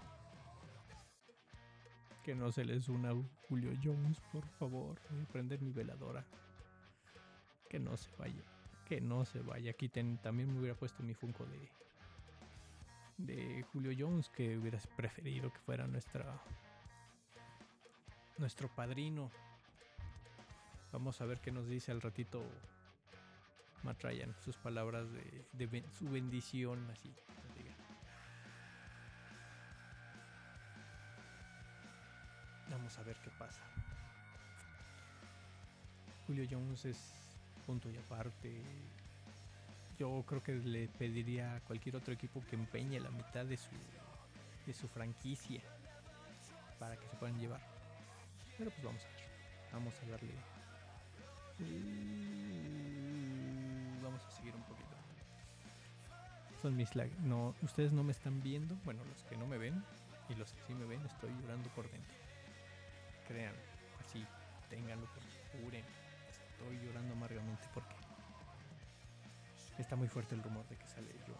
[2.24, 3.12] Que no se les una
[3.48, 4.98] Julio Jones, por favor.
[5.10, 6.24] Voy prender mi veladora.
[7.68, 8.51] Que no se vaya.
[8.92, 9.70] Que no se vaya.
[9.70, 11.66] Aquí también me hubiera puesto mi Funko de,
[13.16, 16.38] de Julio Jones, que hubieras preferido que fuera nuestra
[18.36, 19.30] nuestro padrino.
[20.92, 22.44] Vamos a ver qué nos dice al ratito
[23.82, 27.14] Matt Ryan, sus palabras de, su bendición, así.
[32.68, 33.62] Vamos a ver qué pasa.
[36.26, 37.21] Julio Jones es
[37.66, 38.52] punto y aparte.
[39.98, 43.70] Yo creo que le pediría a cualquier otro equipo que empeñe la mitad de su,
[44.66, 45.60] de su franquicia
[46.78, 47.60] para que se puedan llevar.
[48.58, 49.22] Pero pues vamos a ver.
[49.72, 50.34] Vamos a darle.
[54.02, 54.88] Vamos a seguir un poquito.
[56.60, 57.10] Son mis lag.
[57.20, 58.74] No, ustedes no me están viendo.
[58.84, 59.84] Bueno, los que no me ven
[60.28, 62.22] y los que sí me ven, estoy llorando por dentro
[63.32, 63.54] crean,
[64.00, 64.24] así,
[64.68, 65.06] ténganlo,
[65.52, 65.84] juren.
[66.62, 67.96] Estoy llorando amargamente porque
[69.78, 71.34] está muy fuerte el rumor de que sale yo.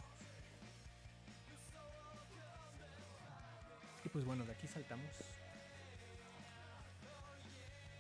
[4.04, 5.11] Y pues bueno, de aquí saltamos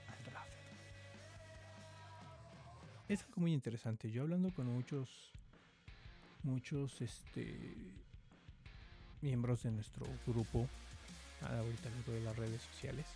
[0.08, 0.50] al draft.
[3.08, 4.10] Es algo muy interesante.
[4.10, 5.30] Yo hablando con muchos,
[6.42, 7.56] muchos, este,
[9.20, 10.66] miembros de nuestro grupo,
[11.40, 13.06] ahorita les de las redes sociales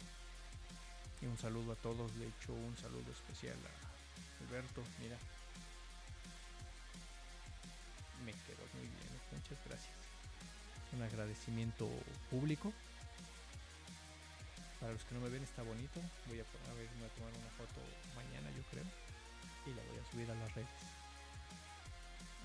[1.23, 3.86] y un saludo a todos, de hecho un saludo especial a
[4.49, 5.17] Alberto, mira.
[8.25, 9.95] Me quedó muy bien, muchas gracias.
[10.93, 11.89] Un agradecimiento
[12.31, 12.73] público.
[14.81, 16.01] Para los que no me ven está bonito.
[16.29, 17.81] Voy a tomar una foto
[18.15, 18.85] mañana yo creo.
[19.67, 20.69] Y la voy a subir a las redes.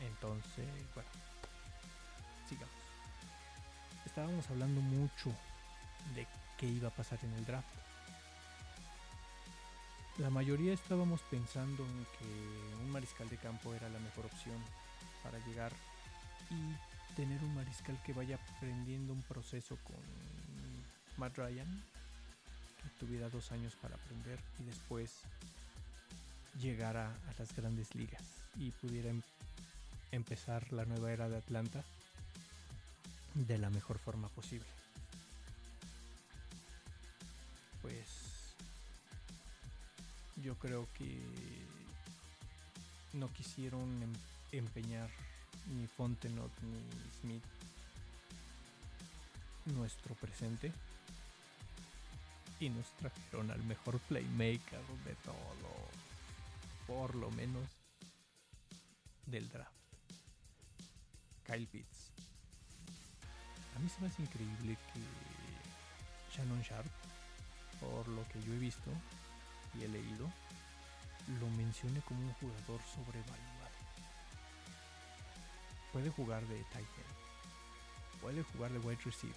[0.02, 1.10] Entonces, bueno.
[2.50, 2.76] Sigamos.
[4.06, 5.30] Estábamos hablando mucho
[6.16, 7.91] de qué iba a pasar en el draft
[10.18, 14.58] la mayoría estábamos pensando en que un mariscal de campo era la mejor opción
[15.24, 15.72] para llegar
[16.50, 19.98] y tener un mariscal que vaya aprendiendo un proceso con
[21.18, 21.84] Matt Ryan,
[22.82, 25.22] que tuviera dos años para aprender y después
[26.60, 28.24] llegara a las grandes ligas
[28.58, 29.22] y pudiera em-,
[30.12, 31.84] empezar la nueva era de Atlanta
[33.34, 34.81] de la mejor forma posible.
[40.42, 41.22] Yo creo que
[43.14, 44.14] no quisieron em-,
[44.52, 45.10] empeñar
[45.68, 47.44] ni Fontenot ni Smith
[49.66, 50.72] nuestro presente
[52.60, 55.36] y nos trajeron al mejor playmaker de todo,
[56.88, 57.64] por lo menos
[59.26, 59.72] del draft,
[61.46, 62.12] Kyle Pitts.
[63.76, 66.92] A mí se me hace increíble que Shannon Sharp,
[67.80, 68.92] por lo que yo he visto,
[69.78, 70.30] y he leído,
[71.40, 73.72] lo mencione como un jugador sobrevaluado.
[75.92, 79.36] Puede jugar de tight end, puede jugar de wide receiver.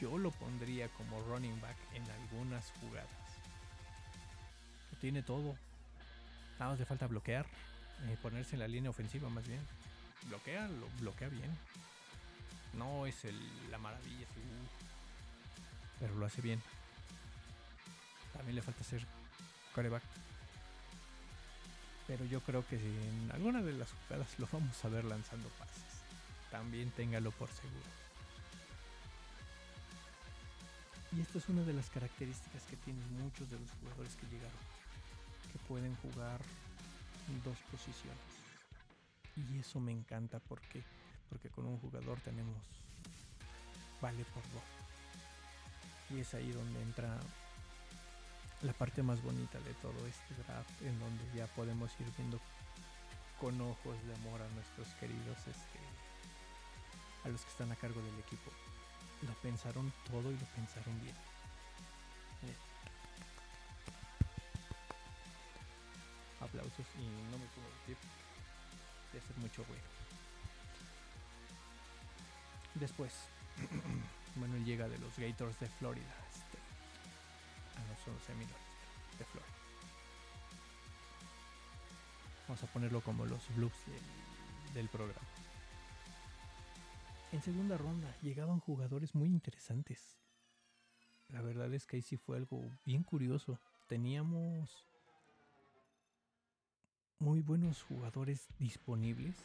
[0.00, 3.08] Yo lo pondría como running back en algunas jugadas.
[4.92, 5.56] Lo tiene todo.
[6.58, 7.46] Nada más le falta bloquear,
[8.06, 9.60] eh, ponerse en la línea ofensiva más bien.
[10.28, 11.50] Bloquea, lo bloquea bien.
[12.74, 13.16] No es
[13.70, 14.26] la maravilla,
[15.98, 16.62] pero lo hace bien.
[18.38, 19.04] También le falta ser
[19.74, 20.02] coreback.
[22.06, 25.84] Pero yo creo que en alguna de las jugadas lo vamos a ver lanzando pases.
[26.50, 27.84] También téngalo por seguro.
[31.12, 34.58] Y esta es una de las características que tienen muchos de los jugadores que llegaron.
[35.52, 36.40] Que pueden jugar
[37.44, 38.18] dos posiciones.
[39.36, 40.82] Y eso me encanta porque,
[41.28, 42.56] porque con un jugador tenemos
[44.00, 44.62] vale por dos.
[46.10, 47.18] Y es ahí donde entra
[48.62, 52.40] la parte más bonita de todo este draft, en donde ya podemos ir viendo
[53.40, 55.78] con ojos de amor a nuestros queridos, este,
[57.24, 58.50] a los que están a cargo del equipo.
[59.22, 61.14] Lo pensaron todo y lo pensaron bien.
[66.40, 67.96] Aplausos y no me puedo decir
[69.12, 69.82] de hacer mucho ruido.
[72.74, 73.12] Después,
[74.36, 76.14] bueno, llega de los Gators de Florida
[77.86, 78.56] no son Seminoles
[79.18, 79.58] de Florida.
[82.48, 83.72] Vamos a ponerlo como los blues
[84.72, 85.20] del, programa.
[87.30, 90.16] En segunda ronda llegaban jugadores muy interesantes.
[91.28, 93.58] La verdad es que ahí sí fue algo bien curioso.
[93.86, 94.86] Teníamos
[97.18, 99.36] muy buenos jugadores disponibles.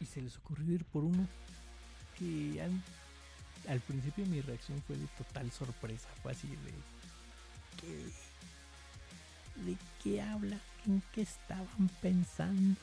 [0.00, 1.28] Y se les ocurrió ir por uno
[2.18, 2.60] que
[3.68, 6.08] al principio mi reacción fue de total sorpresa.
[6.22, 6.72] Fue así de...
[7.80, 8.04] ¿Qué?
[9.62, 10.58] ¿De qué habla?
[10.86, 12.80] ¿En qué estaban pensando?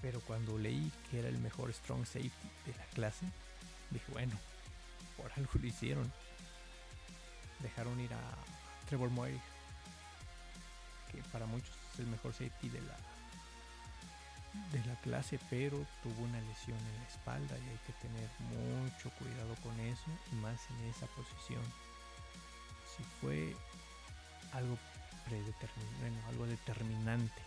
[0.00, 3.24] Pero cuando leí que era el mejor strong safety de la clase,
[3.90, 4.32] dije, bueno,
[5.16, 6.12] por algo lo hicieron.
[7.60, 8.20] Dejaron ir a
[8.88, 9.40] Trevor Moy,
[11.10, 12.96] que para muchos es el mejor safety de la
[14.72, 19.10] de la clase, pero tuvo una lesión en la espalda y hay que tener mucho
[19.18, 21.62] cuidado con eso y más en esa posición.
[22.96, 23.56] Si fue
[24.52, 24.78] algo
[25.24, 27.42] predeterminado, algo determinante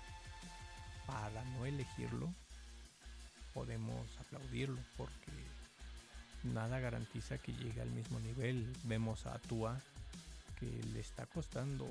[1.05, 2.33] para no elegirlo,
[3.53, 5.31] podemos aplaudirlo porque
[6.43, 8.71] nada garantiza que llegue al mismo nivel.
[8.83, 9.79] Vemos a Tua
[10.59, 11.85] que le está costando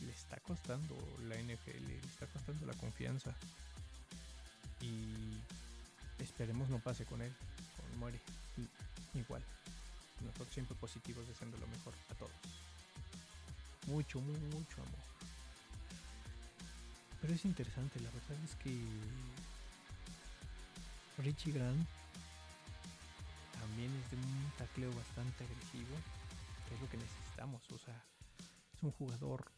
[0.00, 0.96] le está costando
[1.28, 3.34] la NFL, le está costando la confianza.
[4.80, 5.36] Y
[6.22, 7.32] esperemos no pase con él,
[7.76, 8.20] con Muere.
[9.14, 9.42] Igual.
[10.20, 12.32] Nosotros siempre positivos deseando lo mejor a todos.
[13.86, 15.10] Mucho, mucho amor.
[17.20, 18.82] Pero es interesante, la verdad es que
[21.22, 21.86] Richie Grant
[23.60, 25.96] también es de un tacleo bastante agresivo,
[26.66, 27.62] que es lo que necesitamos.
[27.72, 28.02] O sea,
[28.74, 29.50] es un jugador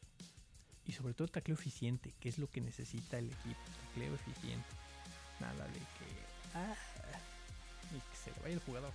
[0.86, 3.60] y sobre todo tacleo eficiente, que es lo que necesita el equipo.
[3.88, 4.68] Tacleo eficiente.
[5.40, 6.22] Nada de que.
[6.54, 6.74] Ah,
[7.90, 8.92] y que se le vaya el jugador.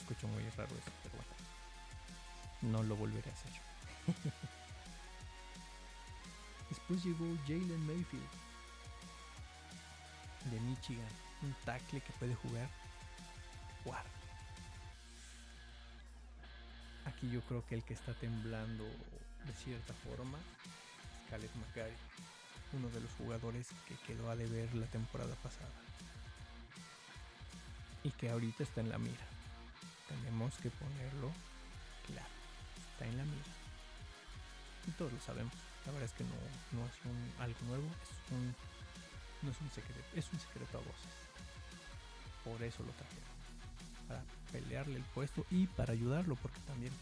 [0.00, 1.32] Escucho muy raro eso, pero bueno.
[2.62, 3.52] No lo volveré a hacer.
[6.68, 8.28] Después llegó Jalen Mayfield
[10.50, 11.08] de Michigan.
[11.42, 12.68] Un tackle que puede jugar
[13.84, 14.10] guarda.
[17.04, 18.84] Aquí yo creo que el que está temblando
[19.46, 21.96] de cierta forma es Caleb McGarry,
[22.72, 25.70] uno de los jugadores que quedó a deber la temporada pasada
[28.02, 29.26] y que ahorita está en la mira.
[30.08, 31.30] Tenemos que ponerlo
[32.06, 32.34] claro,
[32.92, 33.52] está en la mira.
[34.86, 35.52] Y todos lo sabemos.
[35.86, 38.54] La verdad es que no, es un, algo nuevo, es un,
[39.42, 41.12] no es un secreto, es un secreto a voces.
[42.44, 43.32] Por eso lo trajeron.
[44.08, 46.92] Para pelearle el puesto y para ayudarlo, porque también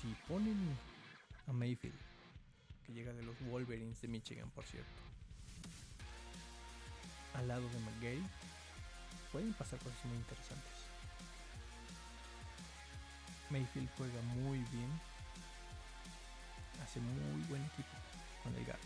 [0.00, 0.56] si ponen
[1.48, 1.98] a Mayfield,
[2.86, 5.02] que llega de los Wolverines de Michigan, por cierto.
[7.34, 8.22] Al lado de McGay,
[9.32, 10.72] pueden pasar cosas muy interesantes.
[13.50, 14.90] Mayfield juega muy bien,
[16.82, 17.96] hace muy buen equipo
[18.42, 18.78] con el guard.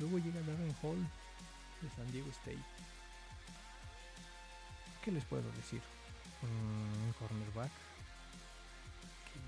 [0.00, 1.06] Luego llega Darren Hall
[1.82, 2.64] de San Diego State.
[5.04, 5.82] ¿Qué les puedo decir?
[6.42, 7.70] Un cornerback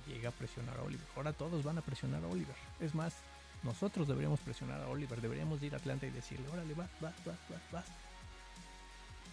[0.07, 1.07] llega a presionar a Oliver.
[1.17, 2.55] Ahora todos van a presionar a Oliver.
[2.81, 3.15] Es más,
[3.63, 5.21] nosotros deberíamos presionar a Oliver.
[5.21, 7.87] Deberíamos ir a Atlanta y decirle, órale, vas, vas, vas, vas, vas.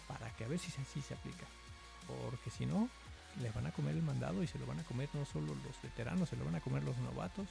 [0.08, 1.46] Para que a ver si así se aplica.
[2.06, 2.88] Porque si no,
[3.40, 5.82] le van a comer el mandado y se lo van a comer no solo los
[5.82, 7.48] veteranos, se lo van a comer los novatos.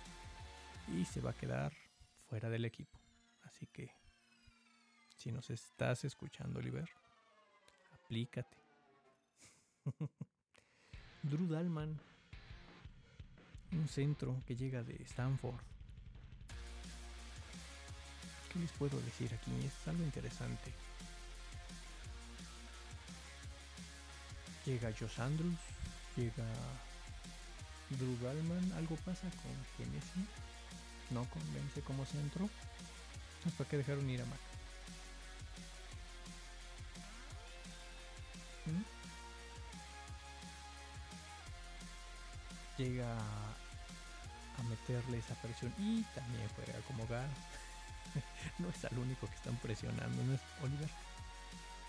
[0.87, 1.71] Y se va a quedar
[2.29, 2.99] fuera del equipo.
[3.43, 3.91] Así que,
[5.15, 6.89] si nos estás escuchando, Oliver,
[7.93, 8.57] aplícate.
[11.23, 11.99] Drew Dalman
[13.71, 15.59] un centro que llega de Stanford.
[18.51, 19.51] ¿Qué les puedo decir aquí?
[19.65, 20.73] Es algo interesante.
[24.65, 25.59] Llega Josh Andrews,
[26.15, 26.45] llega
[27.89, 30.27] Drew Gallman, algo pasa con Genesis,
[31.11, 32.49] no convence como centro.
[33.57, 34.39] ¿Para qué dejaron ir a Mac?
[38.65, 38.83] ¿Mm?
[42.77, 43.17] Llega
[44.69, 47.05] meterle esa presión y también juega como
[48.59, 50.89] no es el único que están presionando, no es Oliver.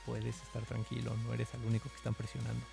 [0.06, 2.64] Puedes estar tranquilo, no eres el único que están presionando.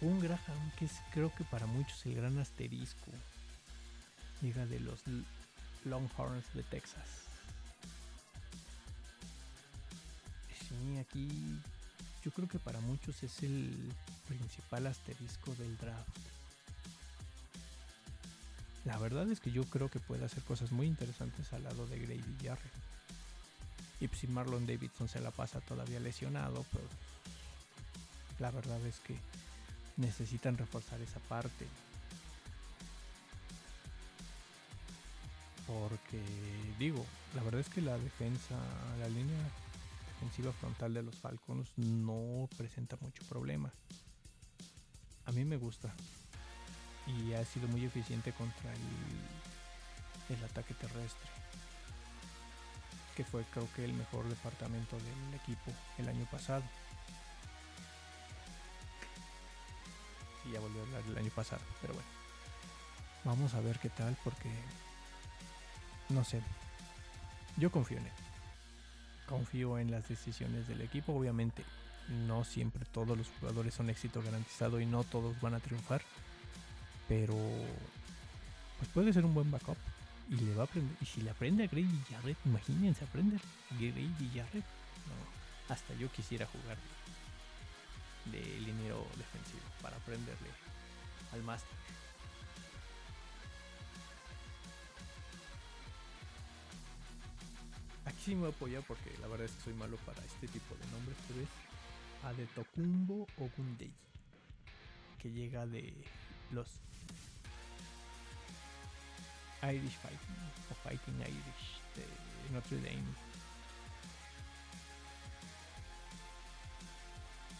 [0.00, 3.10] un Graham, que es creo que para muchos el gran asterisco,
[4.42, 5.00] llega de los
[5.84, 7.08] Longhorns de Texas.
[10.68, 11.28] Sí, aquí
[12.24, 13.70] yo creo que para muchos es el
[14.26, 16.08] principal asterisco del draft.
[18.86, 21.98] La verdad es que yo creo que puede hacer cosas muy interesantes al lado de
[21.98, 22.72] Grady Jarrett.
[24.00, 26.84] Y si Marlon Davidson se la pasa todavía lesionado, pues
[28.38, 29.16] la verdad es que
[29.98, 31.66] necesitan reforzar esa parte.
[35.66, 36.22] Porque
[36.78, 37.04] digo,
[37.34, 38.56] la verdad es que la defensa,
[38.98, 39.50] la línea
[40.24, 43.70] defensiva frontal de los Falcons no presenta mucho problema.
[45.26, 45.92] A mí me gusta.
[47.06, 51.30] Y ha sido muy eficiente contra el, el ataque terrestre.
[53.14, 56.64] Que fue creo que el mejor departamento del equipo el año pasado.
[60.46, 62.08] Y ya volvió a hablar del año pasado, pero bueno.
[63.24, 64.50] Vamos a ver qué tal porque
[66.08, 66.40] no sé.
[67.58, 68.23] Yo confío en él.
[69.28, 71.14] Confío en las decisiones del equipo.
[71.14, 71.64] Obviamente,
[72.26, 76.02] no siempre todos los jugadores son éxito garantizado y no todos van a triunfar.
[77.08, 77.34] Pero
[78.78, 79.76] pues puede ser un buen backup.
[80.30, 80.96] Y le va a aprender.
[81.00, 84.10] Y si le aprende a Grady Jarrett, imagínense aprender a Grady.
[84.34, 86.76] No, hasta yo quisiera jugar
[88.26, 88.72] de, de
[89.16, 90.48] defensivo para aprenderle
[91.32, 91.76] al máster.
[98.24, 100.74] Sí me voy a apoyar porque la verdad es que soy malo para este tipo
[100.76, 101.48] de nombres, pero es
[102.24, 103.92] Adetokumbo Ogundei,
[105.20, 105.92] que llega de
[106.50, 106.66] los
[109.62, 110.36] Irish Fighting
[110.70, 113.14] o Fighting Irish de Notre Dame.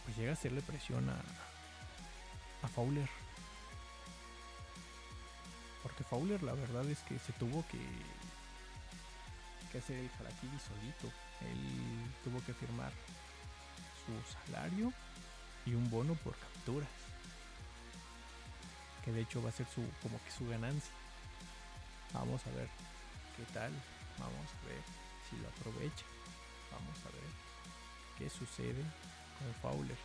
[0.04, 1.20] Pues llega a hacerle presión a,
[2.62, 3.08] a Fowler.
[5.82, 7.78] Porque Fowler la verdad es que se tuvo que
[9.75, 11.09] que hacer el Harakiri solito.
[11.41, 12.93] Él tuvo que firmar
[14.07, 14.14] su
[14.47, 14.93] salario
[15.66, 16.89] y un bono por capturas.
[19.05, 20.93] Que de hecho va a ser su como que su ganancia.
[22.12, 22.68] Vamos a ver
[23.37, 23.72] qué tal.
[24.20, 24.81] Vamos a ver
[25.29, 26.07] si lo aprovecha.
[26.70, 27.31] Vamos a ver
[28.16, 28.85] qué sucede
[29.41, 29.99] con Fowler.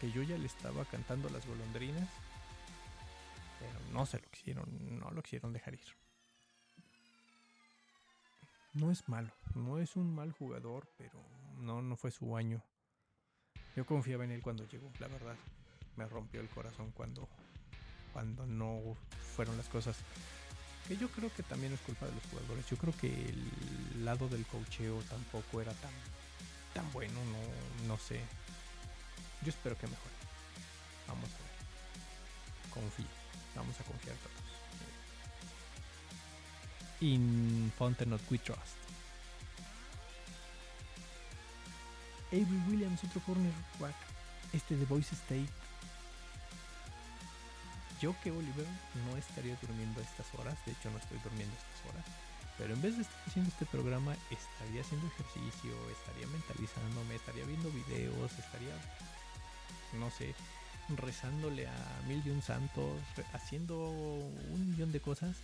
[0.00, 2.08] Que yo ya le estaba cantando las golondrinas.
[3.60, 6.01] Pero no se lo quisieron, no lo quisieron dejar ir
[8.74, 11.22] no es malo, no es un mal jugador, pero
[11.58, 12.62] no, no fue su año.
[13.76, 15.36] Yo confiaba en él cuando llegó, la verdad.
[15.96, 17.28] Me rompió el corazón cuando,
[18.12, 18.96] cuando no
[19.34, 19.96] fueron las cosas.
[20.88, 22.68] Que yo creo que también es culpa de los jugadores.
[22.68, 25.92] Yo creo que el lado del cocheo tampoco era tan,
[26.74, 28.20] tan bueno, no, no sé.
[29.42, 30.14] Yo espero que mejore.
[31.06, 32.70] Vamos a ver.
[32.70, 33.06] Confío.
[33.54, 34.16] Vamos a confiar
[37.02, 38.78] in Fountain of We Trust.
[42.30, 43.94] Avery Williams, otro cornerback,
[44.52, 45.50] este de Voice State.
[48.00, 48.66] Yo que Oliver
[49.06, 52.04] no estaría durmiendo a estas horas, de hecho no estoy durmiendo a estas horas,
[52.56, 57.70] pero en vez de estar haciendo este programa, estaría haciendo ejercicio, estaría mentalizándome, estaría viendo
[57.70, 58.74] videos, estaría,
[59.98, 60.34] no sé,
[60.96, 62.98] rezándole a mil y un santos,
[63.34, 65.36] haciendo un millón de cosas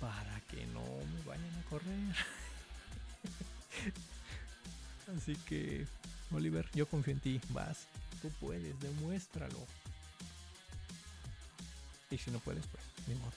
[0.00, 2.16] para que no me vayan a correr.
[5.16, 5.86] Así que,
[6.32, 7.40] Oliver, yo confío en ti.
[7.50, 7.86] Vas,
[8.22, 9.58] tú puedes, demuéstralo.
[12.10, 13.32] Y si no puedes, pues, ni modo.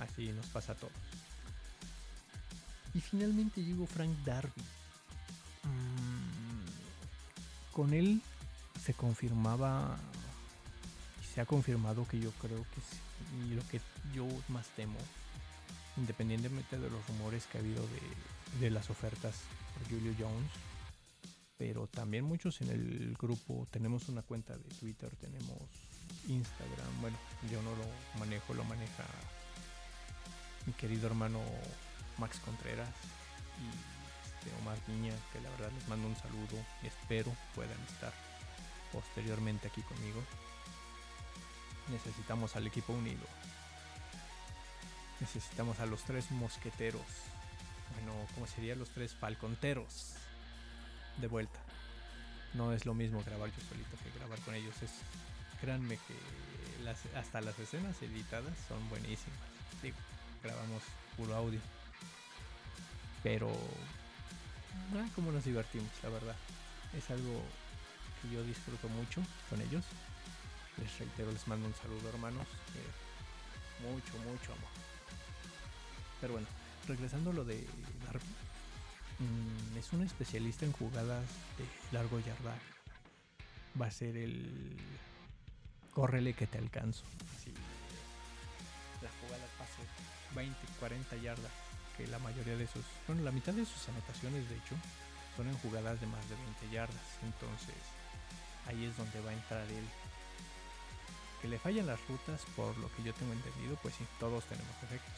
[0.00, 0.92] Así nos pasa a todos.
[2.94, 4.62] Y finalmente llegó Frank Darby.
[5.62, 8.22] Mm, con él
[8.84, 9.98] se confirmaba
[11.22, 13.80] y se ha confirmado que yo creo que sí y lo que
[14.14, 14.98] yo más temo,
[15.96, 17.84] independientemente de los rumores que ha habido
[18.60, 19.34] de, las ofertas
[19.74, 20.50] por Julio Jones,
[21.58, 25.58] pero también muchos en el grupo tenemos una cuenta de Twitter, tenemos
[26.28, 27.16] Instagram, bueno,
[27.50, 29.04] yo no lo manejo, lo maneja
[30.66, 31.40] mi querido hermano
[32.18, 32.88] Max Contreras
[33.60, 38.12] y este Omar Niña, que la verdad les mando un saludo, espero puedan estar
[38.92, 40.22] posteriormente aquí conmigo
[41.88, 43.26] necesitamos al equipo unido.
[45.20, 47.02] Necesitamos a los tres mosqueteros.
[47.94, 50.14] Bueno, ¿cómo serían los tres falconteros?
[51.18, 51.58] De vuelta.
[52.54, 54.74] No es lo mismo grabar yo solito que grabar con ellos.
[54.82, 54.90] Es,
[55.60, 59.38] créanme que las, hasta las escenas editadas son buenísimas.
[59.82, 59.96] Digo,
[60.42, 60.82] grabamos
[61.16, 61.60] puro audio.
[63.22, 63.50] Pero,
[64.94, 66.36] ah, como nos divertimos, la verdad.
[66.96, 67.42] Es algo
[68.22, 69.84] que yo disfruto mucho con ellos.
[70.78, 72.46] Les reitero, les mando un saludo hermanos.
[72.74, 73.06] Eh,
[73.88, 74.70] mucho, mucho amor.
[76.20, 76.48] Pero bueno,
[76.86, 77.66] regresando a lo de
[78.06, 78.24] Darby.
[79.18, 81.24] Mm, es un especialista en jugadas
[81.56, 81.64] de
[81.96, 82.60] largo yardaje.
[83.80, 84.76] Va a ser el...
[85.92, 87.04] Córrele que te alcanzo.
[87.38, 87.54] Así,
[89.00, 89.80] la jugada pase
[90.34, 91.52] 20, 40 yardas.
[91.96, 92.84] Que la mayoría de sus...
[93.06, 94.76] Bueno, la mitad de sus anotaciones de hecho
[95.36, 97.18] son en jugadas de más de 20 yardas.
[97.22, 97.76] Entonces
[98.66, 99.84] ahí es donde va a entrar él
[101.46, 104.74] que le fallan las rutas, por lo que yo tengo entendido, pues sí, todos tenemos
[104.82, 105.14] efectos,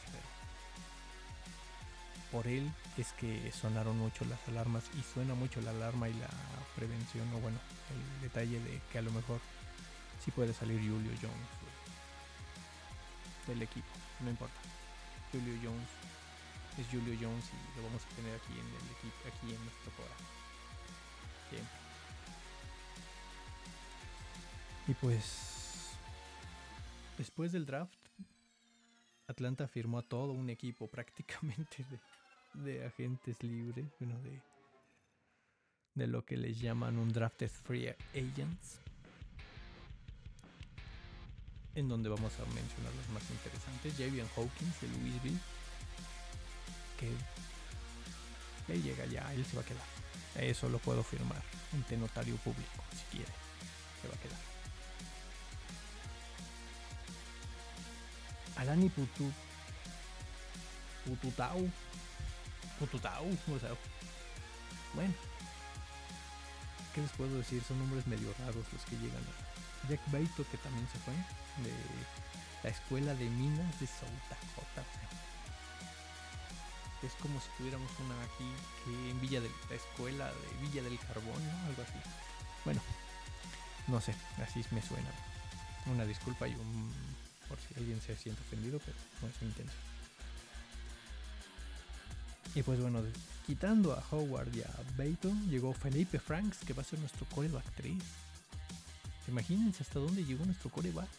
[2.31, 6.29] por él es que sonaron mucho las alarmas y suena mucho la alarma y la
[6.75, 7.57] prevención o bueno,
[7.89, 9.39] el detalle de que a lo mejor
[10.23, 11.49] sí puede salir Julio Jones
[13.47, 14.59] del equipo, no importa.
[15.31, 15.89] Julio Jones
[16.77, 19.91] es Julio Jones y lo vamos a tener aquí en el equipo, aquí en nuestro
[19.97, 20.29] programa.
[24.87, 25.58] Y pues
[27.19, 27.99] después del draft
[29.27, 31.85] Atlanta firmó a todo un equipo prácticamente
[32.53, 34.41] de, agentes libres, bueno, de,
[35.95, 38.79] de lo que les llaman un drafted free agents,
[41.75, 43.93] en donde vamos a mencionar los más interesantes.
[43.97, 45.39] Javian Hawkins de Louisville,
[46.97, 49.85] que él llega ya, él se va a quedar.
[50.35, 51.41] Eso lo puedo firmar
[51.73, 53.31] ante notario público, si quiere,
[54.01, 54.48] se va a quedar.
[58.59, 59.31] Alani Putu.
[61.05, 61.69] Pututau.
[62.77, 63.25] Pututau.
[63.55, 63.71] O sea.
[64.93, 65.13] Bueno.
[66.93, 67.63] ¿Qué les puedo decir?
[67.63, 69.87] Son nombres medio raros los que llegan a.
[69.89, 71.13] Jack Baito, que también se fue.
[71.63, 71.73] De
[72.63, 74.29] la escuela de minas de South.
[77.01, 78.51] Es como si tuviéramos una aquí
[78.83, 81.67] que en Villa de la escuela de Villa del Carbón, ¿no?
[81.67, 81.93] Algo así.
[82.65, 82.81] Bueno,
[83.87, 85.09] no sé, así me suena.
[85.85, 86.93] Una disculpa y un
[87.49, 89.89] por si alguien se siente ofendido, pero no es mi intención.
[92.55, 93.03] Y pues bueno,
[93.45, 97.65] quitando a Howard y a Baton, llegó Felipe Franks, que va a ser nuestro coreback
[97.75, 97.93] 3.
[99.27, 101.09] Imagínense hasta dónde llegó nuestro coreback.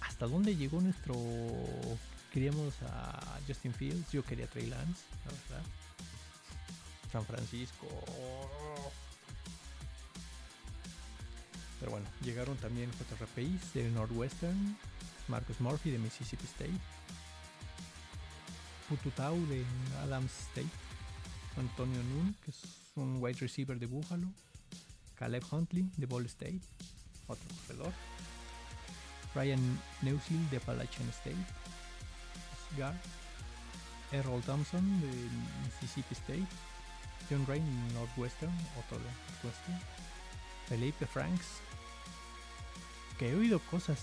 [0.00, 1.14] Hasta dónde llegó nuestro.
[2.32, 5.66] Queríamos a Justin Fields, yo quería a Trey Lance, la verdad.
[7.12, 7.86] San Francisco.
[11.88, 14.76] Pero bueno, llegaron también JRPIs de Northwestern,
[15.26, 16.78] Marcus Murphy de Mississippi State,
[18.90, 19.64] Pututau de
[20.02, 20.68] Adams State,
[21.56, 22.60] Antonio Nun, que es
[22.94, 24.26] un wide receiver de Buffalo,
[25.14, 26.60] Caleb Huntley de Ball State,
[27.26, 27.94] otro corredor,
[29.34, 31.42] Ryan Neusil de Appalachian State,
[32.76, 33.00] Gar,
[34.12, 35.08] Errol Thompson de
[35.64, 36.48] Mississippi State,
[37.30, 39.80] John Rain de Northwestern, otro de Northwestern,
[40.68, 41.62] Felipe Franks
[43.18, 43.98] que he oído cosas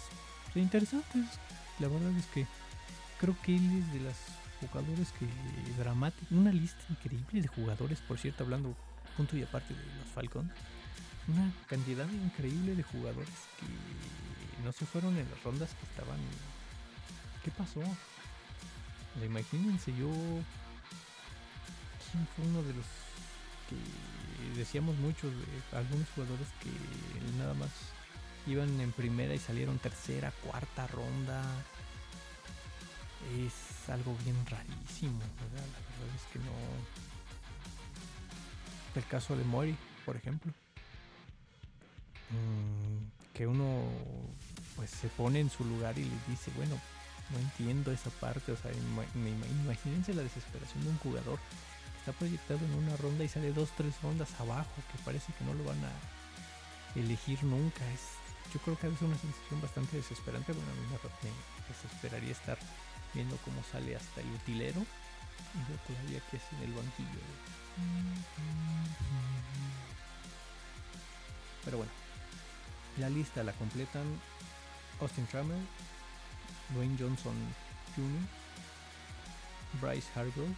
[0.53, 1.25] interesantes.
[1.79, 2.45] La verdad es que
[3.19, 4.17] creo que él es de las
[4.59, 5.27] jugadores que
[5.77, 8.75] dramáticos, una lista increíble de jugadores, por cierto, hablando
[9.17, 10.51] punto y aparte de los Falcons,
[11.27, 16.19] una cantidad increíble de jugadores que no se fueron en las rondas que estaban.
[17.43, 17.81] ¿Qué pasó?
[19.23, 20.09] Imagínense yo.
[22.11, 22.85] ¿Quién fue uno de los
[23.69, 27.69] que decíamos muchos de algunos jugadores que nada más
[28.47, 31.43] iban en primera y salieron tercera, cuarta ronda.
[33.37, 35.65] Es algo bien rarísimo, ¿verdad?
[35.65, 36.51] La verdad es que no.
[38.95, 39.75] El caso de Mori,
[40.05, 40.53] por ejemplo.
[42.29, 43.83] Mm, que uno
[44.75, 46.79] pues se pone en su lugar y le dice, bueno,
[47.31, 48.71] no entiendo esa parte, o sea,
[49.15, 53.69] imagínense la desesperación de un jugador que está proyectado en una ronda y sale dos,
[53.77, 57.85] tres rondas abajo, que parece que no lo van a elegir nunca,
[58.55, 60.53] yo creo que es una sensación bastante desesperante.
[60.53, 62.57] Bueno, a mí me, desesperaría estar
[63.13, 67.19] viendo cómo sale hasta el utilero y yo todavía que es en el banquillo.
[71.65, 71.91] Pero bueno,
[72.97, 74.05] la lista la completan
[75.01, 75.67] Austin Trammell,
[76.69, 77.35] Dwayne Johnson
[77.97, 78.21] Jr.,
[79.81, 80.55] Bryce Hargrove,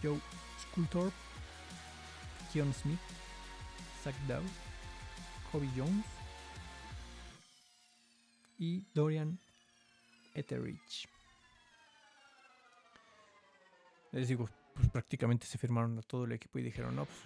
[0.00, 0.20] Joe
[0.62, 1.16] Sculthorpe,
[2.52, 3.00] Keon Smith,
[4.04, 4.63] Zach Dowd,
[5.54, 6.04] Kobe Jones
[8.58, 9.38] y Dorian
[10.34, 11.06] Etheridge.
[14.10, 17.18] Les digo, pues prácticamente se firmaron a todo el equipo y dijeron, no, pues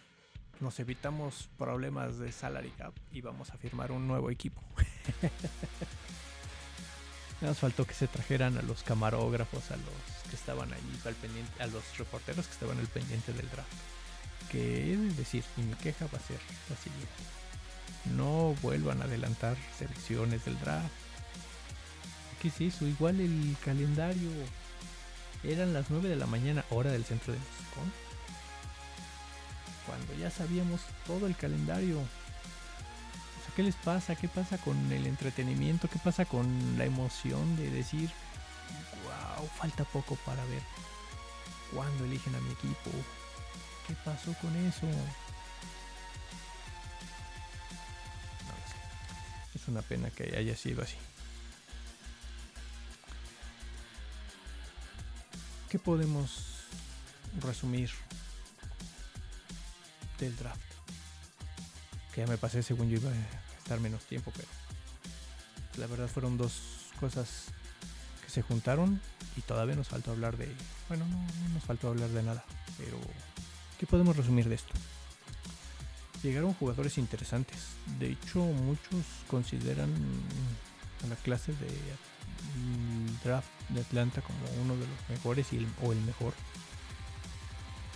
[0.61, 4.63] nos evitamos problemas de salary cap y vamos a firmar un nuevo equipo.
[7.41, 11.63] Nos faltó que se trajeran a los camarógrafos, a los que estaban allí al pendiente,
[11.63, 13.73] a los reporteros que estaban al pendiente del draft.
[14.51, 17.39] Que es decir, y mi queja va a ser la siguiente
[18.05, 20.93] no vuelvan a adelantar selecciones del draft.
[22.41, 22.87] ¿Qué es eso?
[22.87, 24.31] Igual el calendario
[25.43, 27.81] eran las 9 de la mañana, hora del centro de México.
[29.87, 32.01] Cuando ya sabíamos todo el calendario.
[33.59, 34.15] ¿qué les pasa?
[34.15, 35.89] ¿Qué pasa con el entretenimiento?
[35.89, 36.47] ¿Qué pasa con
[36.79, 38.09] la emoción de decir,
[39.03, 40.63] wow, falta poco para ver
[41.75, 42.91] cuándo eligen a mi equipo?
[43.85, 44.87] ¿Qué pasó con eso?
[49.69, 50.97] Una pena que haya sido así.
[55.69, 56.65] ¿qué podemos
[57.41, 57.91] resumir
[60.19, 60.61] del draft?
[62.15, 64.49] Que ya me pasé según yo iba a estar menos tiempo, pero
[65.77, 66.61] la verdad fueron dos
[66.99, 67.45] cosas
[68.25, 69.01] que se juntaron
[69.37, 70.49] y todavía nos faltó hablar de,
[70.89, 72.45] bueno, no, no nos faltó hablar de nada,
[72.79, 72.99] pero
[73.79, 74.73] ¿qué podemos resumir de esto?
[76.23, 77.57] Llegaron jugadores interesantes.
[77.99, 79.91] De hecho, muchos consideran
[81.05, 85.69] a la clase de mm, draft de Atlanta como uno de los mejores y el-
[85.83, 86.35] o el mejor.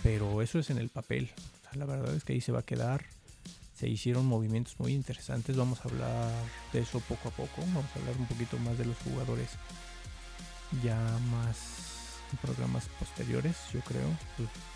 [0.03, 1.31] Pero eso es en el papel.
[1.73, 3.05] La verdad es que ahí se va a quedar.
[3.75, 5.57] Se hicieron movimientos muy interesantes.
[5.57, 6.31] Vamos a hablar
[6.71, 7.61] de eso poco a poco.
[7.61, 9.49] Vamos a hablar un poquito más de los jugadores
[10.83, 10.97] ya
[11.31, 11.57] más
[12.37, 14.07] programas posteriores, yo creo.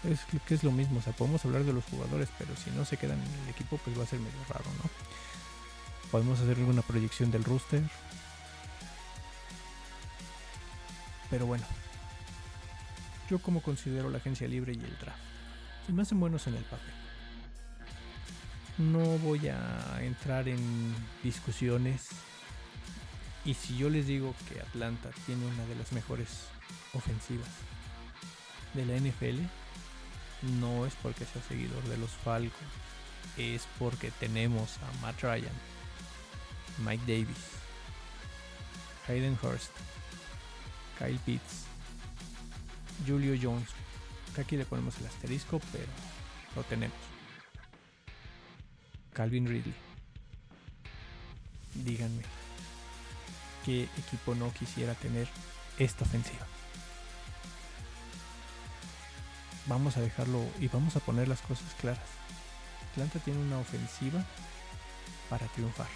[0.04, 1.00] Pues, es que- es lo mismo.
[1.00, 3.78] O sea, podemos hablar de los jugadores, pero si no se quedan en el equipo,
[3.78, 4.90] pues va a ser medio raro, ¿no?
[6.12, 7.84] Podemos hacer alguna proyección del roster.
[11.30, 11.66] Pero bueno,
[13.30, 15.20] yo como considero la agencia libre y el draft.
[15.86, 16.94] Se me hacen buenos en el papel.
[18.78, 22.08] No voy a entrar en discusiones.
[23.44, 26.28] Y si yo les digo que Atlanta tiene una de las mejores
[26.98, 27.50] ofensivas
[28.74, 29.42] de la NFL,
[30.60, 32.54] no es porque sea seguidor de los Falcons,
[33.38, 35.54] es porque tenemos a Matt Ryan,
[36.86, 37.38] Mike Davis,
[39.08, 39.72] Hayden Hurst,
[41.00, 41.66] Kyle Pitts,
[43.06, 43.70] Julio Jones.
[44.36, 45.88] que Aquí le ponemos el asterisco, pero
[46.56, 46.98] lo tenemos.
[49.14, 49.74] Calvin Ridley.
[51.74, 52.24] Díganme,
[53.66, 55.28] ¿qué equipo no quisiera tener
[55.78, 56.46] esta ofensiva?
[59.68, 62.08] Vamos a dejarlo y vamos a poner las cosas claras.
[62.92, 64.24] Atlanta tiene una ofensiva
[65.30, 65.88] para triunfar.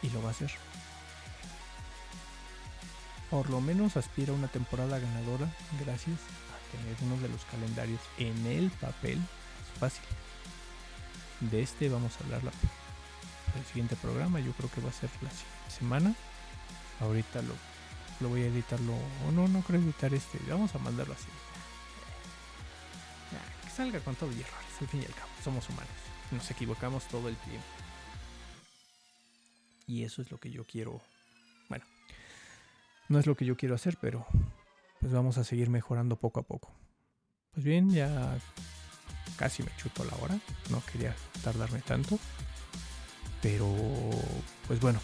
[0.00, 0.50] Y lo va a hacer.
[3.30, 5.52] Por lo menos aspira a una temporada ganadora
[5.84, 10.04] gracias a tener uno de los calendarios en el papel más fácil.
[11.40, 12.52] De este vamos a hablar la,
[13.58, 14.40] el siguiente programa.
[14.40, 15.30] Yo creo que va a ser la
[15.70, 16.14] semana.
[17.00, 17.54] Ahorita lo,
[18.20, 18.94] lo voy a editarlo.
[19.26, 20.38] O no, no creo editar este.
[20.48, 21.28] Vamos a mandarlo así.
[23.62, 24.80] Que salga con todo y errores.
[24.80, 25.90] Al fin y al cabo, somos humanos.
[26.30, 27.66] Nos equivocamos todo el tiempo.
[29.86, 31.00] Y eso es lo que yo quiero.
[31.68, 31.84] Bueno,
[33.08, 34.26] no es lo que yo quiero hacer, pero
[35.00, 36.70] pues vamos a seguir mejorando poco a poco.
[37.52, 38.38] Pues bien, ya
[39.36, 40.38] casi me chuto la hora.
[40.70, 42.18] No quería tardarme tanto.
[43.40, 43.72] Pero,
[44.66, 45.00] pues bueno,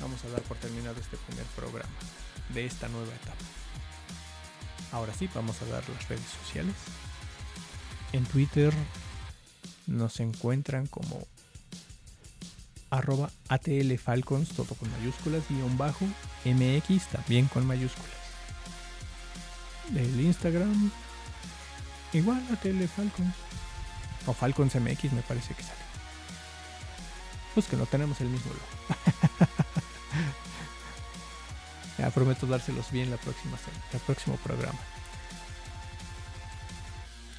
[0.00, 1.88] vamos a dar por terminado este primer programa
[2.54, 3.44] de esta nueva etapa.
[4.92, 6.74] Ahora sí, vamos a dar las redes sociales.
[8.12, 8.72] En Twitter
[9.86, 11.26] nos encuentran como
[12.90, 16.04] arroba ATL Falcons, todo con mayúsculas, guion bajo,
[16.44, 18.10] MX también con mayúsculas.
[19.94, 20.90] El Instagram,
[22.12, 23.34] igual ATL Falcons,
[24.26, 25.80] o Falcons MX me parece que sale.
[27.54, 29.29] Pues que no tenemos el mismo logo.
[32.08, 34.78] prometo dárselos bien la próxima semana, el próximo programa.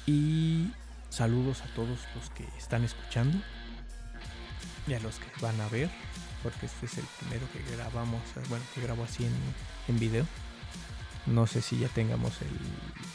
[0.06, 0.70] Y
[1.10, 3.38] saludos a todos los que están escuchando
[4.86, 5.90] y a los que van a ver,
[6.44, 9.34] porque este es el primero que grabamos, eh, bueno, que grabo así en,
[9.88, 10.26] en video.
[11.26, 12.50] No sé si ya tengamos el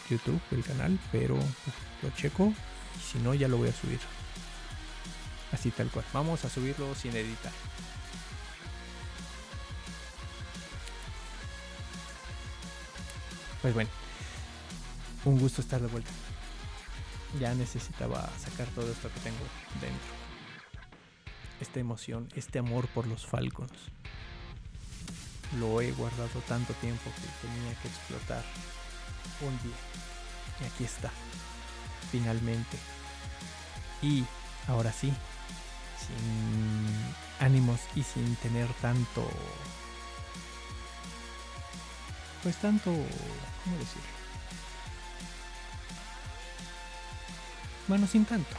[0.10, 1.38] YouTube, el canal, pero
[2.02, 2.54] lo checo
[2.98, 4.00] y si no ya lo voy a subir.
[5.52, 6.06] Así tal cual.
[6.14, 7.52] Vamos a subirlo sin editar.
[13.68, 13.90] Pues bueno,
[15.26, 16.10] un gusto estar de vuelta.
[17.38, 19.44] Ya necesitaba sacar todo esto que tengo
[19.82, 20.08] dentro.
[21.60, 23.74] Esta emoción, este amor por los Falcons.
[25.60, 28.42] Lo he guardado tanto tiempo que tenía que explotar
[29.42, 29.76] un día.
[30.62, 31.12] Y aquí está,
[32.10, 32.78] finalmente.
[34.02, 34.24] Y
[34.70, 35.12] ahora sí,
[36.08, 39.30] sin ánimos y sin tener tanto
[42.48, 44.08] pues tanto cómo decirlo
[47.90, 48.56] bueno sin tanto.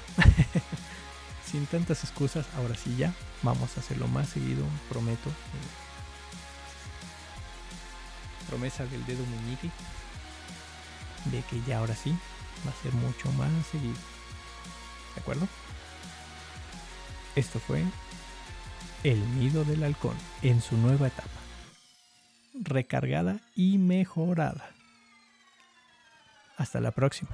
[1.50, 5.30] Sin tantas excusas ahora sí ya vamos a hacerlo más seguido prometo.
[8.50, 9.70] Promesa del dedo meñique
[11.24, 12.14] de que ya ahora sí
[12.66, 13.96] va a ser mucho más seguido.
[15.14, 15.48] De acuerdo
[17.36, 17.82] esto fue
[19.02, 21.37] El Nido del Halcón en su nueva etapa,
[22.68, 24.70] recargada y mejorada.
[26.56, 27.30] Hasta la próxima.